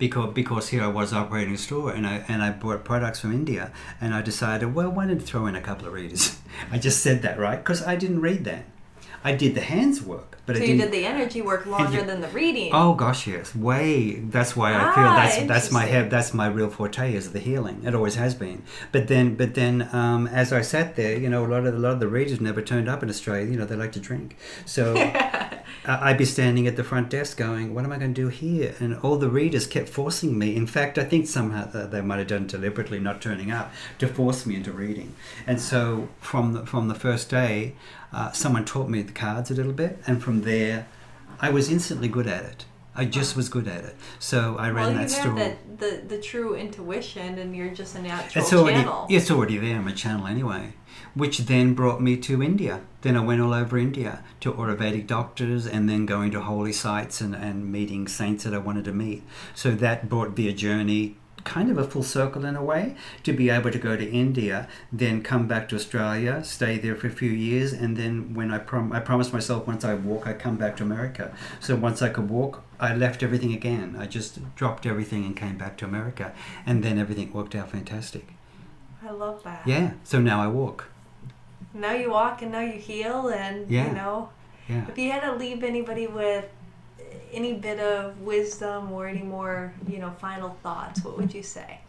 Because, 0.00 0.32
because 0.34 0.64
here 0.72 0.82
I 0.82 0.88
was 1.00 1.12
operating 1.12 1.54
a 1.54 1.58
store 1.68 1.90
and 1.96 2.04
I 2.06 2.24
and 2.26 2.42
I 2.42 2.50
bought 2.62 2.82
products 2.92 3.20
from 3.20 3.32
India 3.32 3.64
and 4.00 4.10
I 4.18 4.20
decided 4.22 4.74
well 4.74 4.90
why 4.96 5.06
didn't 5.06 5.26
throw 5.30 5.46
in 5.50 5.54
a 5.54 5.60
couple 5.68 5.86
of 5.88 5.92
readers 6.00 6.24
I 6.74 6.76
just 6.86 6.98
said 7.06 7.18
that 7.22 7.38
right 7.46 7.58
because 7.62 7.80
I 7.92 7.94
didn't 8.02 8.20
read 8.28 8.42
that 8.50 8.64
I 9.22 9.32
did 9.42 9.54
the 9.54 9.60
hands 9.74 9.98
work 10.12 10.30
but 10.46 10.56
so 10.56 10.62
I 10.62 10.66
you 10.66 10.76
did 10.82 10.90
the 10.98 11.04
energy 11.14 11.42
work 11.50 11.62
longer 11.66 11.98
you- 11.98 12.06
than 12.10 12.20
the 12.26 12.28
reading 12.40 12.70
Oh 12.72 12.94
gosh, 12.94 13.26
yes, 13.26 13.54
way. 13.54 13.92
That's 14.36 14.52
why 14.58 14.70
I 14.74 14.84
feel 14.96 15.10
Ah, 15.12 15.16
that's 15.20 15.36
that's 15.52 15.70
my 15.70 15.84
head. 15.92 16.04
That's 16.14 16.32
my 16.42 16.48
real 16.58 16.70
forte 16.76 17.06
is 17.20 17.24
the 17.36 17.38
healing. 17.48 17.76
It 17.88 17.94
always 17.98 18.16
has 18.24 18.34
been. 18.44 18.58
But 18.94 19.04
then, 19.12 19.26
but 19.40 19.50
then, 19.60 19.74
um, 20.00 20.26
as 20.42 20.48
I 20.60 20.62
sat 20.62 20.88
there, 21.00 21.14
you 21.22 21.28
know, 21.32 21.42
a 21.44 21.50
lot 21.54 21.66
of 21.68 21.74
a 21.74 21.78
lot 21.86 21.92
of 21.96 22.00
the 22.04 22.08
readers 22.18 22.40
never 22.40 22.62
turned 22.62 22.88
up 22.92 23.00
in 23.04 23.08
Australia. 23.14 23.46
You 23.52 23.58
know, 23.58 23.66
they 23.70 23.76
like 23.84 23.92
to 23.98 24.00
drink, 24.10 24.28
so 24.64 24.82
I'd 25.84 26.18
be 26.18 26.24
standing 26.24 26.66
at 26.66 26.76
the 26.76 26.84
front 26.84 27.08
desk 27.08 27.36
going, 27.36 27.74
"What 27.74 27.84
am 27.84 27.92
I 27.92 27.98
going 27.98 28.12
to 28.12 28.20
do 28.20 28.28
here?" 28.28 28.74
And 28.80 28.96
all 28.98 29.16
the 29.16 29.30
readers 29.30 29.66
kept 29.66 29.88
forcing 29.88 30.38
me. 30.38 30.54
In 30.54 30.66
fact, 30.66 30.98
I 30.98 31.04
think 31.04 31.26
somehow 31.26 31.64
they 31.66 32.00
might 32.00 32.18
have 32.18 32.28
done 32.28 32.46
deliberately, 32.46 33.00
not 33.00 33.22
turning 33.22 33.50
up 33.50 33.72
to 33.98 34.06
force 34.06 34.44
me 34.44 34.56
into 34.56 34.72
reading. 34.72 35.14
And 35.46 35.60
so 35.60 36.08
from 36.20 36.52
the, 36.52 36.66
from 36.66 36.88
the 36.88 36.94
first 36.94 37.30
day, 37.30 37.74
uh, 38.12 38.32
someone 38.32 38.64
taught 38.64 38.88
me 38.88 39.02
the 39.02 39.12
cards 39.12 39.50
a 39.50 39.54
little 39.54 39.72
bit, 39.72 39.98
and 40.06 40.22
from 40.22 40.42
there, 40.42 40.86
I 41.40 41.50
was 41.50 41.70
instantly 41.70 42.08
good 42.08 42.26
at 42.26 42.44
it. 42.44 42.64
I 42.94 43.04
just 43.04 43.36
was 43.36 43.48
good 43.48 43.68
at 43.68 43.84
it. 43.84 43.96
So 44.18 44.56
I 44.58 44.70
ran 44.70 44.74
well, 44.74 44.90
you 44.90 44.94
that 44.96 45.00
have 45.02 45.10
store. 45.10 45.34
that, 45.34 45.78
the, 45.78 46.02
the 46.16 46.20
true 46.20 46.54
intuition, 46.54 47.38
and 47.38 47.54
you're 47.54 47.70
just 47.70 47.94
a 47.94 48.02
natural 48.02 48.42
It's 48.44 48.52
already 48.52 48.82
channel. 48.82 49.06
it's 49.08 49.30
already 49.30 49.58
there. 49.58 49.76
I'm 49.76 49.88
a 49.88 49.92
channel 49.92 50.26
anyway, 50.26 50.74
which 51.14 51.38
then 51.38 51.74
brought 51.74 52.02
me 52.02 52.16
to 52.18 52.42
India. 52.42 52.80
Then 53.02 53.16
I 53.16 53.20
went 53.20 53.40
all 53.40 53.54
over 53.54 53.78
India 53.78 54.22
to 54.40 54.52
Ayurvedic 54.52 55.06
doctors, 55.06 55.66
and 55.66 55.88
then 55.88 56.04
going 56.04 56.32
to 56.32 56.40
holy 56.40 56.72
sites 56.72 57.20
and, 57.20 57.34
and 57.34 57.70
meeting 57.70 58.08
saints 58.08 58.44
that 58.44 58.52
I 58.54 58.58
wanted 58.58 58.84
to 58.86 58.92
meet. 58.92 59.22
So 59.54 59.70
that 59.72 60.08
brought 60.08 60.36
me 60.36 60.48
a 60.48 60.52
journey, 60.52 61.16
kind 61.44 61.70
of 61.70 61.78
a 61.78 61.84
full 61.84 62.02
circle 62.02 62.44
in 62.44 62.56
a 62.56 62.62
way, 62.64 62.96
to 63.24 63.32
be 63.32 63.50
able 63.50 63.70
to 63.70 63.78
go 63.78 63.96
to 63.96 64.10
India, 64.10 64.68
then 64.92 65.22
come 65.22 65.46
back 65.46 65.68
to 65.70 65.76
Australia, 65.76 66.42
stay 66.44 66.78
there 66.78 66.94
for 66.96 67.06
a 67.06 67.10
few 67.10 67.30
years, 67.30 67.72
and 67.72 67.96
then 67.96 68.34
when 68.34 68.50
I 68.50 68.58
prom- 68.58 68.92
I 68.92 69.00
promised 69.00 69.32
myself 69.32 69.66
once 69.66 69.84
I 69.84 69.94
walk, 69.94 70.26
I 70.26 70.32
come 70.32 70.56
back 70.56 70.76
to 70.78 70.82
America. 70.82 71.32
So 71.60 71.76
once 71.76 72.02
I 72.02 72.08
could 72.08 72.28
walk, 72.28 72.62
I 72.78 72.94
left 72.94 73.22
everything 73.22 73.52
again. 73.52 73.96
I 73.98 74.06
just 74.06 74.38
dropped 74.56 74.86
everything 74.86 75.24
and 75.24 75.36
came 75.36 75.56
back 75.58 75.76
to 75.78 75.84
America, 75.84 76.32
and 76.66 76.82
then 76.82 76.98
everything 76.98 77.32
worked 77.32 77.54
out 77.54 77.70
fantastic. 77.70 78.26
I 79.06 79.10
love 79.10 79.42
that. 79.44 79.66
Yeah. 79.66 79.92
So 80.04 80.20
now 80.20 80.42
I 80.42 80.46
walk. 80.46 80.88
Now 81.72 81.92
you 81.92 82.10
walk 82.10 82.42
and 82.42 82.52
now 82.52 82.60
you 82.60 82.78
heal, 82.78 83.28
and 83.28 83.68
Yeah. 83.70 83.86
you 83.88 83.94
know, 83.94 84.28
Yeah. 84.68 84.84
if 84.88 84.98
you 84.98 85.10
had 85.10 85.20
to 85.22 85.34
leave 85.34 85.62
anybody 85.64 86.06
with 86.06 86.46
any 87.32 87.54
bit 87.54 87.80
of 87.80 88.20
wisdom 88.20 88.92
or 88.92 89.06
any 89.06 89.22
more, 89.22 89.72
you 89.88 89.98
know, 89.98 90.10
final 90.20 90.56
thoughts, 90.62 91.04
what 91.04 91.16
would 91.18 91.32
you 91.34 91.42
say? 91.42 91.80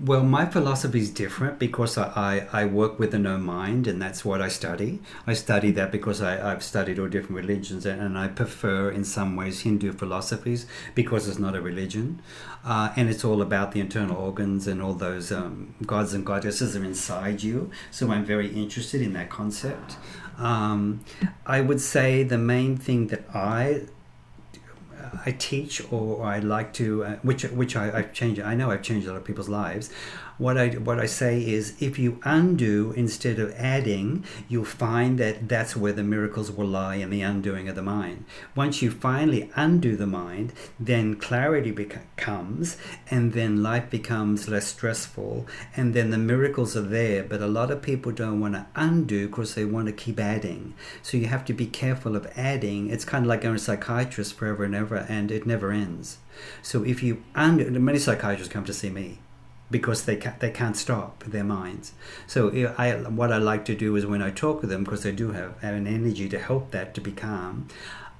Well, 0.00 0.22
my 0.22 0.46
philosophy 0.46 1.00
is 1.00 1.10
different 1.10 1.58
because 1.58 1.98
I, 1.98 2.46
I, 2.52 2.62
I 2.62 2.64
work 2.66 3.00
with 3.00 3.10
the 3.10 3.18
no 3.18 3.36
mind, 3.36 3.88
and 3.88 4.00
that's 4.00 4.24
what 4.24 4.40
I 4.40 4.46
study. 4.46 5.00
I 5.26 5.34
study 5.34 5.72
that 5.72 5.90
because 5.90 6.22
I, 6.22 6.52
I've 6.52 6.62
studied 6.62 7.00
all 7.00 7.08
different 7.08 7.34
religions, 7.34 7.84
and, 7.84 8.00
and 8.00 8.16
I 8.16 8.28
prefer, 8.28 8.92
in 8.92 9.04
some 9.04 9.34
ways, 9.34 9.62
Hindu 9.62 9.92
philosophies 9.94 10.66
because 10.94 11.26
it's 11.26 11.40
not 11.40 11.56
a 11.56 11.60
religion. 11.60 12.22
Uh, 12.64 12.92
and 12.94 13.10
it's 13.10 13.24
all 13.24 13.42
about 13.42 13.72
the 13.72 13.80
internal 13.80 14.16
organs 14.16 14.68
and 14.68 14.80
all 14.80 14.94
those 14.94 15.32
um, 15.32 15.74
gods 15.84 16.14
and 16.14 16.24
goddesses 16.24 16.76
are 16.76 16.84
inside 16.84 17.42
you. 17.42 17.68
So 17.90 18.12
I'm 18.12 18.24
very 18.24 18.50
interested 18.54 19.02
in 19.02 19.14
that 19.14 19.30
concept. 19.30 19.96
Um, 20.38 21.04
I 21.44 21.60
would 21.60 21.80
say 21.80 22.22
the 22.22 22.38
main 22.38 22.76
thing 22.76 23.08
that 23.08 23.24
I 23.34 23.86
I 25.26 25.32
teach 25.32 25.82
or 25.92 26.24
I 26.24 26.38
like 26.38 26.72
to, 26.74 27.04
uh, 27.04 27.16
which 27.22 27.42
which 27.44 27.76
I, 27.76 27.98
I've 27.98 28.12
changed. 28.12 28.40
I 28.40 28.54
know 28.54 28.70
I've 28.70 28.82
changed 28.82 29.06
a 29.06 29.10
lot 29.10 29.18
of 29.18 29.24
people's 29.24 29.48
lives. 29.48 29.90
What 30.38 30.56
I 30.56 30.68
what 30.68 31.00
I 31.00 31.06
say 31.06 31.44
is, 31.44 31.74
if 31.80 31.98
you 31.98 32.20
undo 32.22 32.92
instead 32.96 33.40
of 33.40 33.52
adding, 33.56 34.24
you'll 34.48 34.64
find 34.64 35.18
that 35.18 35.48
that's 35.48 35.74
where 35.74 35.92
the 35.92 36.04
miracles 36.04 36.48
will 36.48 36.68
lie 36.68 36.94
in 36.94 37.10
the 37.10 37.22
undoing 37.22 37.68
of 37.68 37.74
the 37.74 37.82
mind. 37.82 38.24
Once 38.54 38.80
you 38.80 38.92
finally 38.92 39.50
undo 39.56 39.96
the 39.96 40.06
mind, 40.06 40.52
then 40.78 41.16
clarity 41.16 41.72
beca- 41.72 42.02
comes, 42.16 42.76
and 43.10 43.32
then 43.32 43.64
life 43.64 43.90
becomes 43.90 44.46
less 44.46 44.68
stressful, 44.68 45.44
and 45.74 45.92
then 45.92 46.10
the 46.10 46.18
miracles 46.18 46.76
are 46.76 46.82
there. 46.82 47.24
But 47.24 47.42
a 47.42 47.48
lot 47.48 47.72
of 47.72 47.82
people 47.82 48.12
don't 48.12 48.38
want 48.38 48.54
to 48.54 48.66
undo 48.76 49.26
because 49.26 49.56
they 49.56 49.64
want 49.64 49.88
to 49.88 49.92
keep 49.92 50.20
adding. 50.20 50.74
So 51.02 51.16
you 51.16 51.26
have 51.26 51.44
to 51.46 51.52
be 51.52 51.66
careful 51.66 52.14
of 52.14 52.30
adding. 52.36 52.90
It's 52.90 53.04
kind 53.04 53.24
of 53.24 53.28
like 53.28 53.40
going 53.40 53.56
to 53.56 53.60
a 53.60 53.64
psychiatrist 53.64 54.34
forever 54.34 54.62
and 54.62 54.76
ever, 54.76 55.04
and 55.08 55.32
it 55.32 55.46
never 55.46 55.72
ends. 55.72 56.18
So 56.62 56.84
if 56.84 57.02
you 57.02 57.24
undo, 57.34 57.68
many 57.70 57.98
psychiatrists 57.98 58.52
come 58.52 58.64
to 58.66 58.72
see 58.72 58.90
me 58.90 59.18
because 59.70 60.04
they 60.04 60.16
can't, 60.16 60.40
they 60.40 60.50
can't 60.50 60.76
stop 60.76 61.24
their 61.24 61.44
minds. 61.44 61.92
So 62.26 62.74
I, 62.78 62.92
what 62.94 63.32
I 63.32 63.38
like 63.38 63.64
to 63.66 63.74
do 63.74 63.96
is 63.96 64.06
when 64.06 64.22
I 64.22 64.30
talk 64.30 64.60
with 64.62 64.70
them, 64.70 64.84
because 64.84 65.02
they 65.02 65.12
do 65.12 65.32
have 65.32 65.62
an 65.62 65.86
energy 65.86 66.28
to 66.30 66.38
help 66.38 66.70
that 66.70 66.94
to 66.94 67.00
be 67.00 67.12
calm, 67.12 67.68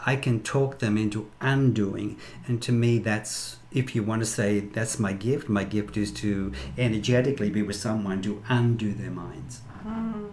I 0.04 0.16
can 0.16 0.42
talk 0.42 0.78
them 0.78 0.96
into 0.96 1.30
undoing. 1.40 2.18
And 2.46 2.62
to 2.62 2.72
me, 2.72 2.98
that's 2.98 3.56
if 3.72 3.94
you 3.94 4.02
want 4.02 4.20
to 4.22 4.26
say 4.26 4.60
that's 4.60 4.98
my 4.98 5.12
gift. 5.12 5.48
My 5.48 5.64
gift 5.64 5.96
is 5.96 6.12
to 6.12 6.52
energetically 6.76 7.50
be 7.50 7.62
with 7.62 7.76
someone 7.76 8.22
to 8.22 8.42
undo 8.48 8.94
their 8.94 9.10
minds. 9.10 9.62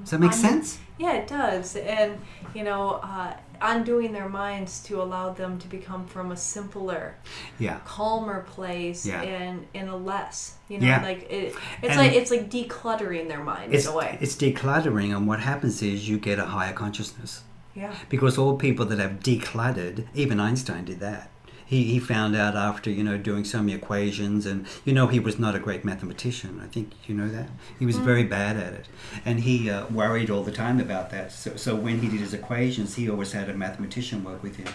Does 0.02 0.12
that 0.12 0.20
make 0.20 0.32
Undo- 0.32 0.48
sense? 0.48 0.80
Yeah, 0.98 1.14
it 1.14 1.28
does. 1.28 1.76
And, 1.76 2.20
you 2.54 2.64
know, 2.64 3.00
uh, 3.04 3.34
undoing 3.62 4.12
their 4.12 4.30
minds 4.30 4.82
to 4.84 5.02
allow 5.02 5.32
them 5.34 5.58
to 5.60 5.68
become 5.68 6.06
from 6.08 6.32
a 6.32 6.38
simpler, 6.38 7.16
Yeah. 7.60 7.80
calmer 7.86 8.42
place 8.44 9.06
Yeah. 9.06 9.22
and 9.22 9.66
in 9.74 9.88
a 9.88 9.96
less, 9.96 10.56
you 10.70 10.80
know, 10.80 10.88
Yeah. 10.88 11.02
like 11.04 11.24
it, 11.30 11.56
it's 11.82 11.92
And- 11.92 11.98
like 11.98 12.14
it's 12.14 12.32
like 12.32 12.50
decluttering 12.50 13.28
their 13.28 13.44
mind 13.44 13.74
It's, 13.74 13.86
in 13.86 13.92
a 13.94 13.96
way. 13.96 14.18
it's 14.22 14.36
decluttering, 14.36 15.16
and 15.16 15.28
what 15.28 15.40
happens 15.42 15.82
is 15.82 16.08
you 16.10 16.18
get 16.18 16.40
a 16.40 16.46
higher 16.46 16.74
consciousness. 16.74 17.42
Yeah. 17.78 17.92
because 18.08 18.38
all 18.38 18.56
people 18.56 18.86
that 18.86 19.00
have 19.00 19.20
decluttered, 19.20 20.06
even 20.14 20.40
Einstein 20.40 20.86
did 20.86 21.02
that. 21.02 21.30
He, 21.68 21.86
he 21.86 22.00
found 22.00 22.36
out 22.36 22.56
after 22.56 22.92
you 22.92 23.04
know 23.04 23.18
doing 23.18 23.44
so 23.44 23.60
many 23.60 23.74
equations, 23.74 24.46
and 24.46 24.68
you 24.86 24.94
know 24.94 25.08
he 25.08 25.20
was 25.20 25.40
not 25.40 25.56
a 25.56 25.60
great 25.60 25.84
mathematician. 25.84 26.62
I 26.64 26.68
think 26.68 26.92
you 27.08 27.16
know 27.16 27.28
that 27.30 27.50
he 27.80 27.86
was 27.86 27.98
very 27.98 28.24
bad 28.24 28.56
at 28.58 28.74
it, 28.74 28.86
and 29.26 29.40
he 29.40 29.70
uh, 29.70 29.88
worried 29.88 30.30
all 30.30 30.44
the 30.44 30.52
time 30.52 30.80
about 30.80 31.10
that. 31.10 31.32
So, 31.32 31.56
so 31.56 31.76
when 31.76 32.00
he 32.02 32.08
did 32.08 32.20
his 32.20 32.34
equations, 32.36 32.96
he 32.96 33.10
always 33.10 33.32
had 33.32 33.50
a 33.50 33.54
mathematician 33.56 34.24
work 34.24 34.44
with 34.44 34.58
him 34.58 34.72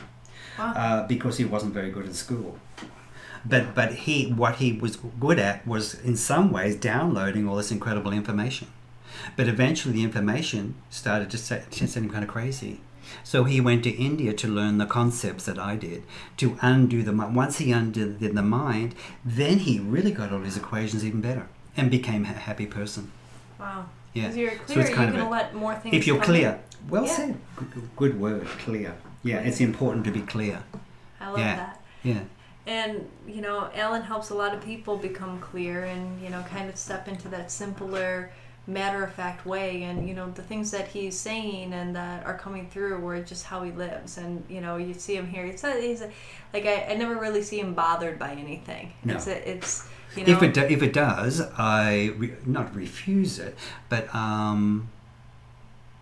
Wow. 0.59 0.73
uh, 0.77 1.07
because 1.07 1.39
he 1.39 1.45
wasn't 1.45 1.75
very 1.75 1.91
good 1.93 2.07
in 2.07 2.15
school. 2.15 2.59
But 3.45 3.75
but 3.75 3.93
he 3.95 4.31
what 4.33 4.57
he 4.57 4.73
was 4.73 4.97
good 4.97 5.39
at 5.39 5.67
was 5.67 5.95
in 6.01 6.17
some 6.17 6.51
ways 6.51 6.75
downloading 6.77 7.49
all 7.49 7.57
this 7.57 7.71
incredible 7.71 8.13
information. 8.13 8.69
But 9.37 9.49
eventually, 9.49 9.95
the 9.95 10.03
information 10.03 10.75
started 10.91 11.31
to 11.31 11.39
set, 11.39 11.73
set 11.75 11.97
him 12.03 12.11
kind 12.11 12.25
of 12.25 12.31
crazy. 12.31 12.81
So 13.25 13.45
he 13.45 13.61
went 13.61 13.85
to 13.85 13.91
India 13.91 14.33
to 14.35 14.49
learn 14.49 14.79
the 14.79 14.87
concepts 14.87 15.45
that 15.47 15.59
I 15.59 15.77
did 15.77 16.03
to 16.39 16.57
undo 16.61 17.03
the 17.03 17.13
mind. 17.13 17.35
Once 17.37 17.59
he 17.59 17.73
undid 17.73 18.21
the 18.21 18.43
mind, 18.43 18.95
then 19.25 19.59
he 19.61 19.79
really 19.79 20.11
got 20.13 20.33
all 20.33 20.41
his 20.41 20.57
equations 20.57 21.05
even 21.05 21.21
better 21.21 21.49
and 21.77 21.91
became 21.91 22.25
a 22.25 22.29
happy 22.29 22.67
person. 22.67 23.11
Wow. 23.59 23.87
Yeah. 24.15 24.23
Because 24.23 24.37
you're 24.37 24.51
So 24.53 24.59
clear, 24.75 24.81
it's 24.81 24.91
you 24.91 24.97
kind 24.97 25.09
of 25.11 25.15
can 25.17 25.27
a- 25.27 25.31
let 25.31 25.55
more 25.55 25.75
things. 25.75 25.95
If 25.95 26.07
you're 26.07 26.21
clear, 26.23 26.59
in. 26.83 26.91
well 26.91 27.07
Yeah. 27.07 27.17
said. 27.17 27.37
Good, 27.57 27.89
good 27.97 28.21
word, 28.21 28.47
clear. 28.65 28.95
Yeah, 29.23 29.39
it's 29.39 29.61
important 29.61 30.05
to 30.07 30.11
be 30.11 30.21
clear. 30.23 30.63
I 31.21 31.29
love 31.29 31.39
Yeah. 31.39 31.57
that. 31.57 31.81
Yeah. 32.03 32.21
And 32.67 33.09
you 33.27 33.41
know, 33.41 33.71
Alan 33.75 34.03
helps 34.03 34.31
a 34.31 34.35
lot 34.35 34.55
of 34.55 34.63
people 34.65 34.97
become 34.97 35.39
clear 35.41 35.85
and 35.85 36.21
you 36.23 36.31
know, 36.31 36.43
kind 36.51 36.69
of 36.69 36.77
step 36.77 37.07
into 37.09 37.29
that 37.29 37.51
simpler, 37.51 38.31
matter 38.71 39.03
of 39.05 39.13
fact 39.13 39.45
way. 39.47 39.83
And 39.83 40.09
you 40.09 40.15
know, 40.15 40.31
the 40.31 40.43
things 40.43 40.71
that 40.71 40.89
he's 40.89 41.19
saying 41.19 41.73
and 41.73 41.95
that 41.97 42.25
are 42.25 42.37
coming 42.37 42.69
through 42.69 42.99
were 43.01 43.21
just 43.21 43.45
how 43.45 43.63
he 43.63 43.73
lives. 43.73 44.19
And 44.19 44.45
you 44.49 44.61
know, 44.61 44.77
you 44.77 44.95
see 44.95 45.17
him 45.17 45.29
here. 45.29 45.45
It's 45.45 45.63
he's 45.63 46.03
a, 46.03 46.11
like 46.53 46.67
I, 46.67 46.87
I 46.91 46.95
never 46.95 47.17
really 47.17 47.43
see 47.43 47.61
him 47.61 47.75
bothered 47.75 48.19
by 48.19 48.33
anything. 48.33 48.93
No. 49.05 49.15
It's 49.15 49.27
a, 49.27 49.51
it's 49.51 49.89
you 50.17 50.25
know, 50.25 50.33
If 50.33 50.43
it 50.43 50.55
do, 50.55 50.63
if 50.63 50.83
it 50.83 50.93
does, 50.93 51.41
I 51.57 52.13
re, 52.17 52.35
not 52.45 52.75
refuse 52.75 53.39
it, 53.39 53.57
but 53.89 54.13
um, 54.15 54.89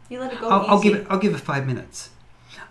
you 0.09 0.19
let 0.21 0.33
it 0.33 0.41
go. 0.41 0.49
I'll, 0.49 0.67
I'll 0.67 0.81
give 0.81 0.95
it. 0.95 1.07
I'll 1.11 1.19
give 1.19 1.35
it 1.35 1.41
five 1.41 1.67
minutes. 1.67 2.11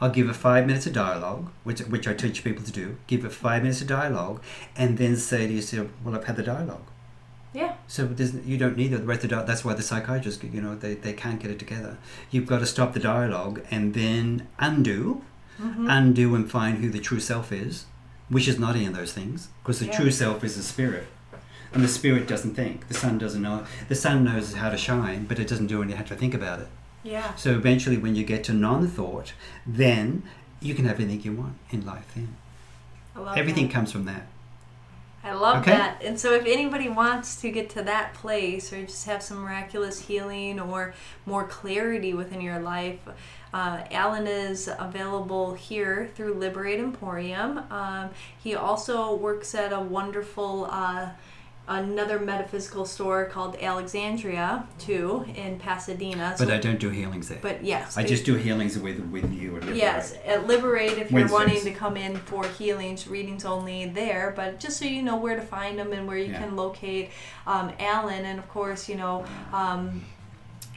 I'll 0.01 0.09
give 0.09 0.29
it 0.29 0.35
five 0.35 0.65
minutes 0.65 0.85
of 0.87 0.93
dialogue, 0.93 1.49
which 1.63 1.81
which 1.81 2.07
I 2.07 2.13
teach 2.13 2.43
people 2.43 2.63
to 2.63 2.71
do. 2.71 2.97
Give 3.07 3.23
it 3.23 3.31
five 3.31 3.61
minutes 3.63 3.81
of 3.81 3.87
dialogue, 3.87 4.41
and 4.75 4.97
then 4.97 5.15
say 5.15 5.47
to 5.47 5.53
yourself, 5.53 5.89
"Well, 6.03 6.15
I've 6.15 6.25
had 6.25 6.35
the 6.35 6.43
dialogue." 6.43 6.85
Yeah. 7.53 7.75
So 7.87 8.05
there's, 8.05 8.33
you 8.45 8.57
don't 8.57 8.77
need 8.77 8.89
the 8.89 8.99
rest 8.99 9.23
of 9.23 9.29
the. 9.31 9.41
That's 9.43 9.63
why 9.65 9.73
the 9.73 9.81
psychiatrists, 9.81 10.43
you 10.43 10.61
know, 10.61 10.75
they, 10.75 10.93
they 10.95 11.13
can't 11.13 11.39
get 11.39 11.49
it 11.49 11.59
together. 11.59 11.97
You've 12.29 12.45
got 12.45 12.59
to 12.59 12.65
stop 12.65 12.93
the 12.93 12.99
dialogue 12.99 13.61
and 13.71 13.93
then 13.93 14.47
undo, 14.59 15.23
Mhm. 15.59 15.87
undo 15.89 16.35
and 16.35 16.49
find 16.51 16.77
who 16.77 16.89
the 16.91 16.99
true 16.99 17.19
self 17.19 17.51
is, 17.51 17.85
which 18.29 18.47
is 18.47 18.59
not 18.59 18.75
any 18.75 18.85
of 18.85 18.95
those 18.95 19.11
things, 19.13 19.47
because 19.63 19.79
the 19.79 19.87
Yeah. 19.87 19.97
true 19.97 20.11
self 20.11 20.43
is 20.43 20.55
the 20.55 20.61
spirit, 20.61 21.07
and 21.73 21.83
the 21.83 21.87
spirit 21.87 22.27
doesn't 22.27 22.53
think. 22.53 22.87
The 22.89 22.93
sun 22.93 23.17
doesn't 23.17 23.41
know. 23.41 23.65
The 23.89 23.95
sun 23.95 24.23
knows 24.23 24.53
how 24.53 24.69
to 24.69 24.77
shine, 24.77 25.25
but 25.25 25.39
it 25.39 25.47
doesn't 25.47 25.65
do 25.67 25.81
anything. 25.81 25.97
Have 25.97 26.09
to 26.09 26.15
think 26.15 26.35
about 26.35 26.59
it. 26.59 26.67
Yeah. 27.01 27.33
So 27.35 27.51
eventually, 27.55 27.97
when 27.97 28.15
you 28.15 28.23
get 28.23 28.43
to 28.45 28.53
non-thought, 28.53 29.33
then 29.65 30.21
you 30.59 30.75
can 30.75 30.85
have 30.85 30.99
anything 30.99 31.21
you 31.23 31.31
want 31.39 31.55
in 31.71 31.85
life. 31.85 32.05
Then 32.13 32.35
I 33.15 33.19
love 33.21 33.37
everything 33.37 33.67
that. 33.67 33.73
comes 33.73 33.91
from 33.91 34.05
that. 34.05 34.27
I 35.27 35.33
love 35.33 35.57
Okay. 35.61 35.71
that. 35.71 36.01
And 36.03 36.19
so, 36.19 36.33
if 36.33 36.45
anybody 36.45 36.89
wants 36.89 37.39
to 37.41 37.51
get 37.51 37.69
to 37.71 37.81
that 37.83 38.13
place 38.13 38.71
or 38.71 38.81
just 38.83 39.05
have 39.05 39.21
some 39.21 39.39
miraculous 39.39 39.99
healing 39.99 40.59
or 40.59 40.93
more 41.25 41.43
clarity 41.45 42.13
within 42.13 42.41
your 42.41 42.59
life, 42.59 42.99
uh, 43.53 43.81
Alan 43.91 44.27
is 44.27 44.69
available 44.79 45.53
here 45.53 46.09
through 46.15 46.33
Liberate 46.35 46.79
Emporium. 46.79 47.59
Um, 47.69 48.09
he 48.41 48.55
also 48.55 49.13
works 49.15 49.53
at 49.53 49.73
a 49.73 49.79
wonderful. 49.79 50.67
Uh, 50.71 51.09
Another 51.69 52.17
metaphysical 52.17 52.85
store 52.85 53.25
called 53.25 53.57
Alexandria, 53.61 54.65
too, 54.79 55.25
in 55.35 55.59
Pasadena. 55.59 56.33
But 56.39 56.49
I 56.49 56.57
don't 56.59 56.79
do 56.79 56.89
healings 56.89 57.27
there. 57.27 57.39
but 57.41 57.61
yes, 57.63 57.97
I 57.97 58.03
just 58.03 58.23
do 58.25 58.35
healings 58.35 58.77
with 58.79 58.99
with 59.11 59.31
you. 59.33 59.57
And 59.57 59.75
Yes, 59.75 60.15
at 60.25 60.47
Liberate 60.47 60.93
if 60.93 61.11
you're 61.11 61.27
Wednesdays. 61.27 61.31
wanting 61.31 61.61
to 61.65 61.71
come 61.71 61.97
in 61.97 62.15
for 62.17 62.45
healings, 62.47 63.07
readings 63.07 63.43
only 63.43 63.85
there, 63.87 64.31
but 64.35 64.59
just 64.61 64.77
so 64.77 64.85
you 64.85 65.01
know 65.03 65.17
where 65.17 65.35
to 65.35 65.41
find 65.41 65.77
them 65.77 65.91
and 65.91 66.07
where 66.07 66.17
you 66.17 66.31
Yeah. 66.31 66.39
can 66.43 66.55
locate 66.55 67.09
um, 67.45 67.71
Alan. 67.79 68.23
And 68.23 68.39
of 68.39 68.47
course, 68.47 68.87
you 68.87 68.95
know, 68.95 69.25
um, 69.51 70.01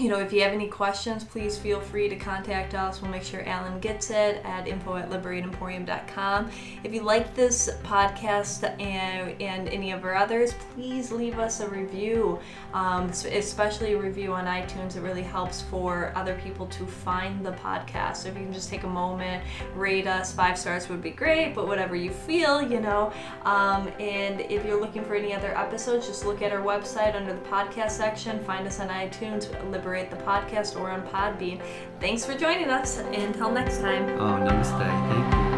you 0.01 0.09
know, 0.09 0.19
if 0.19 0.33
you 0.33 0.41
have 0.41 0.53
any 0.53 0.67
questions, 0.67 1.25
please 1.25 1.59
feel 1.59 1.79
free 1.79 2.09
to 2.09 2.17
contact 2.17 2.75
us. 2.75 3.03
We'll 3.03 3.11
make 3.11 3.23
sure 3.23 3.47
Alan 3.47 3.79
gets 3.81 4.11
it 4.11 4.41
at 4.45 4.67
info 4.67 4.97
at 4.97 5.11
liberateemporium.com. 5.11 6.51
If 6.83 6.95
you 6.95 7.03
like 7.03 7.35
this 7.35 7.69
podcast 7.83 8.65
and, 8.81 9.41
and 9.43 9.69
any 9.69 9.93
of 9.93 10.03
our 10.05 10.15
others, 10.15 10.55
please 10.75 11.13
leave 11.13 11.39
us 11.39 11.61
a 11.61 11.69
review, 11.69 12.39
um, 12.73 13.11
especially 13.11 13.93
a 13.93 13.99
review 13.99 14.33
on 14.33 14.47
iTunes. 14.47 14.97
It 14.97 15.03
really 15.03 15.23
helps 15.23 15.61
for 15.61 16.13
other 16.15 16.41
people 16.43 16.67
to 16.69 16.87
find 16.87 17.45
the 17.45 17.53
podcast. 17.53 18.17
So 18.17 18.31
if 18.31 18.39
you 18.39 18.45
can 18.45 18.55
just 18.55 18.71
take 18.71 18.85
a 18.85 18.89
moment, 18.89 19.45
rate 19.75 20.07
us, 20.07 20.33
five 20.33 20.59
stars 20.59 20.89
would 20.89 21.03
be 21.03 21.11
great, 21.11 21.55
but 21.55 21.67
whatever 21.67 21.95
you 21.95 22.11
feel, 22.11 22.63
you 22.63 22.81
know. 22.81 23.13
Um, 23.45 23.89
and 24.01 24.41
if 24.41 24.65
you're 24.65 24.81
looking 24.81 25.05
for 25.05 25.15
any 25.15 25.35
other 25.35 25.55
episodes, 25.57 26.07
just 26.07 26.25
look 26.25 26.41
at 26.41 26.53
our 26.53 26.63
website 26.63 27.15
under 27.15 27.35
the 27.35 27.41
podcast 27.41 27.91
section, 27.91 28.43
find 28.45 28.67
us 28.67 28.81
on 28.81 28.89
iTunes, 28.89 29.51
The 29.91 30.17
Podcast, 30.17 30.79
or 30.81 30.91
on 30.91 31.03
Podbean. 31.09 31.61
Thanks 32.01 32.25
for 32.25 32.35
joining 32.35 32.71
us. 32.71 32.99
Until 32.99 33.51
next 33.51 33.79
time. 33.79 34.09
Oh, 34.21 34.39
namaste. 34.39 34.79
Thank 34.79 35.45
you. 35.45 35.50